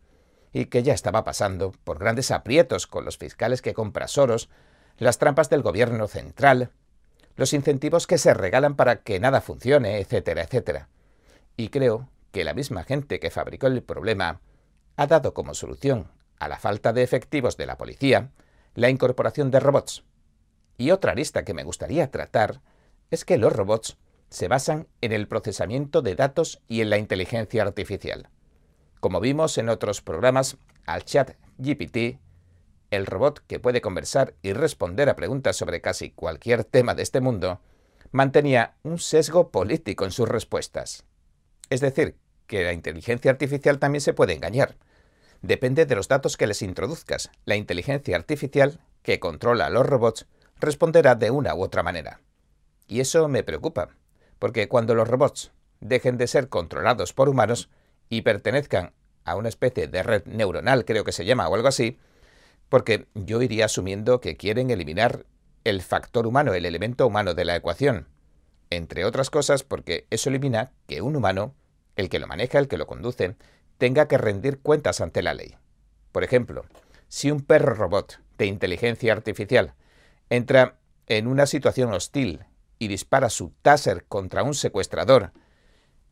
[0.54, 4.50] y que ya estaba pasando por grandes aprietos con los fiscales que compra Soros,
[4.98, 6.72] las trampas del gobierno central,
[7.36, 10.90] los incentivos que se regalan para que nada funcione, etcétera, etcétera.
[11.56, 14.42] Y creo que la misma gente que fabricó el problema
[14.96, 18.32] ha dado como solución a la falta de efectivos de la policía
[18.74, 20.04] la incorporación de robots,
[20.78, 22.62] y otra arista que me gustaría tratar
[23.12, 23.98] es que los robots
[24.30, 28.30] se basan en el procesamiento de datos y en la inteligencia artificial.
[29.00, 32.20] Como vimos en otros programas, al chat GPT
[32.92, 37.22] el robot que puede conversar y responder a preguntas sobre casi cualquier tema de este
[37.22, 37.60] mundo,
[38.12, 41.06] mantenía un sesgo político en sus respuestas.
[41.70, 42.16] Es decir,
[42.46, 44.78] que la inteligencia artificial también se puede engañar.
[45.42, 47.30] Depende de los datos que les introduzcas.
[47.46, 50.26] La inteligencia artificial, que controla a los robots,
[50.60, 52.22] responderá de una u otra manera.
[52.88, 53.90] Y eso me preocupa,
[54.40, 57.70] porque cuando los robots dejen de ser controlados por humanos
[58.10, 58.94] y pertenezcan
[59.26, 62.00] a una especie de red neuronal, creo que se llama, o algo así,
[62.70, 65.26] porque yo iría asumiendo que quieren eliminar
[65.64, 68.08] el factor humano, el elemento humano de la ecuación.
[68.70, 71.56] Entre otras cosas porque eso elimina que un humano,
[71.96, 73.36] el que lo maneja, el que lo conduce,
[73.78, 75.56] tenga que rendir cuentas ante la ley.
[76.12, 76.66] Por ejemplo,
[77.08, 79.74] si un perro robot de inteligencia artificial
[80.30, 82.46] entra en una situación hostil
[82.80, 85.32] y dispara su taser contra un secuestrador,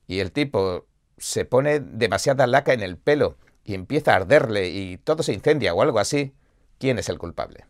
[0.07, 0.85] y el tipo
[1.17, 5.73] se pone demasiada laca en el pelo y empieza a arderle y todo se incendia
[5.73, 6.33] o algo así,
[6.77, 7.65] ¿quién es el culpable?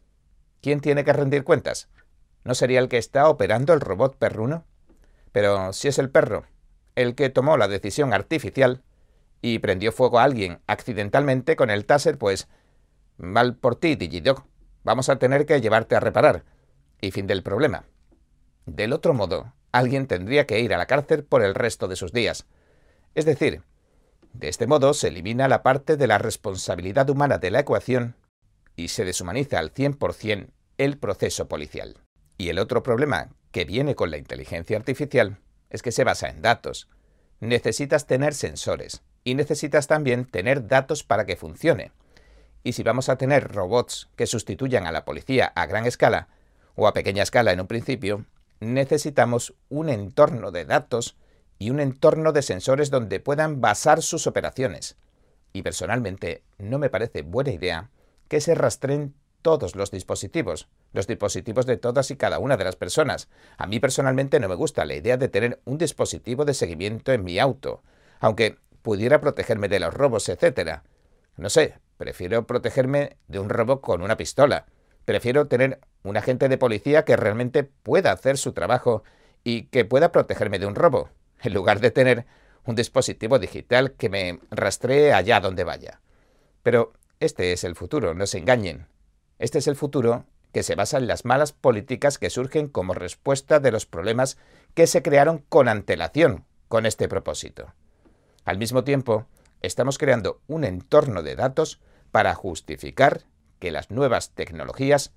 [0.61, 1.89] ¿Quién tiene que rendir cuentas?
[2.43, 4.65] ¿No sería el que está operando el robot perruno?
[5.31, 6.45] Pero si es el perro,
[6.95, 8.83] el que tomó la decisión artificial
[9.41, 12.47] y prendió fuego a alguien accidentalmente con el taser, pues
[13.17, 14.45] mal por ti, Digidog.
[14.85, 16.43] Vamos a tener que llevarte a reparar.
[17.01, 17.85] Y fin del problema.
[18.67, 22.13] Del otro modo, alguien tendría que ir a la cárcel por el resto de sus
[22.13, 22.45] días.
[23.15, 23.63] Es decir,
[24.33, 28.15] de este modo se elimina la parte de la responsabilidad humana de la ecuación
[28.75, 31.97] y se deshumaniza al 100% el proceso policial.
[32.37, 35.39] Y el otro problema que viene con la inteligencia artificial
[35.71, 36.89] es que se basa en datos.
[37.39, 41.91] Necesitas tener sensores y necesitas también tener datos para que funcione.
[42.65, 46.29] Y si vamos a tener robots que sustituyan a la policía a gran escala
[46.73, 48.25] o a pequeña escala en un principio,
[48.59, 51.15] necesitamos un entorno de datos
[51.59, 54.97] y un entorno de sensores donde puedan basar sus operaciones.
[55.53, 57.91] Y personalmente no me parece buena idea
[58.29, 59.13] que se rastreen
[59.43, 63.29] todos los dispositivos, los dispositivos de todas y cada una de las personas.
[63.59, 67.23] A mí personalmente no me gusta la idea de tener un dispositivo de seguimiento en
[67.23, 67.83] mi auto,
[68.19, 70.79] aunque pudiera protegerme de los robos, etc.
[71.37, 74.65] No sé, prefiero protegerme de un robo con una pistola.
[75.05, 79.03] Prefiero tener un agente de policía que realmente pueda hacer su trabajo
[79.43, 81.09] y que pueda protegerme de un robo,
[81.41, 82.25] en lugar de tener
[82.65, 86.01] un dispositivo digital que me rastree allá donde vaya.
[86.63, 88.87] Pero este es el futuro, no se engañen.
[89.37, 93.59] Este es el futuro que se basa en las malas políticas que surgen como respuesta
[93.59, 94.37] de los problemas
[94.73, 97.73] que se crearon con antelación con este propósito.
[98.45, 99.27] Al mismo tiempo,
[99.65, 101.79] estamos creando un entorno de datos
[102.11, 103.23] para justificar
[103.59, 105.13] que las nuevas tecnologías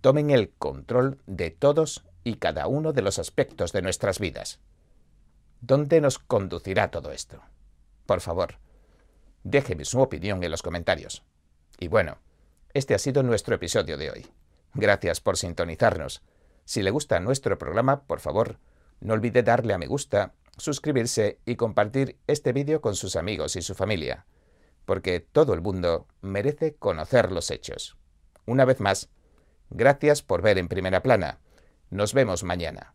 [0.00, 4.60] tomen el control de todos y cada uno de los aspectos de nuestras vidas.
[5.60, 7.40] ¿Dónde nos conducirá todo esto?
[8.06, 8.58] Por favor,
[9.44, 11.22] déjeme su opinión en los comentarios.
[11.78, 12.18] Y bueno,
[12.74, 14.26] este ha sido nuestro episodio de hoy.
[14.74, 16.22] Gracias por sintonizarnos.
[16.64, 18.58] Si le gusta nuestro programa, por favor,
[19.00, 23.62] no olvide darle a me gusta, suscribirse y compartir este vídeo con sus amigos y
[23.62, 24.26] su familia,
[24.84, 27.96] porque todo el mundo merece conocer los hechos.
[28.46, 29.08] Una vez más,
[29.70, 31.38] gracias por ver en primera plana.
[31.90, 32.94] Nos vemos mañana.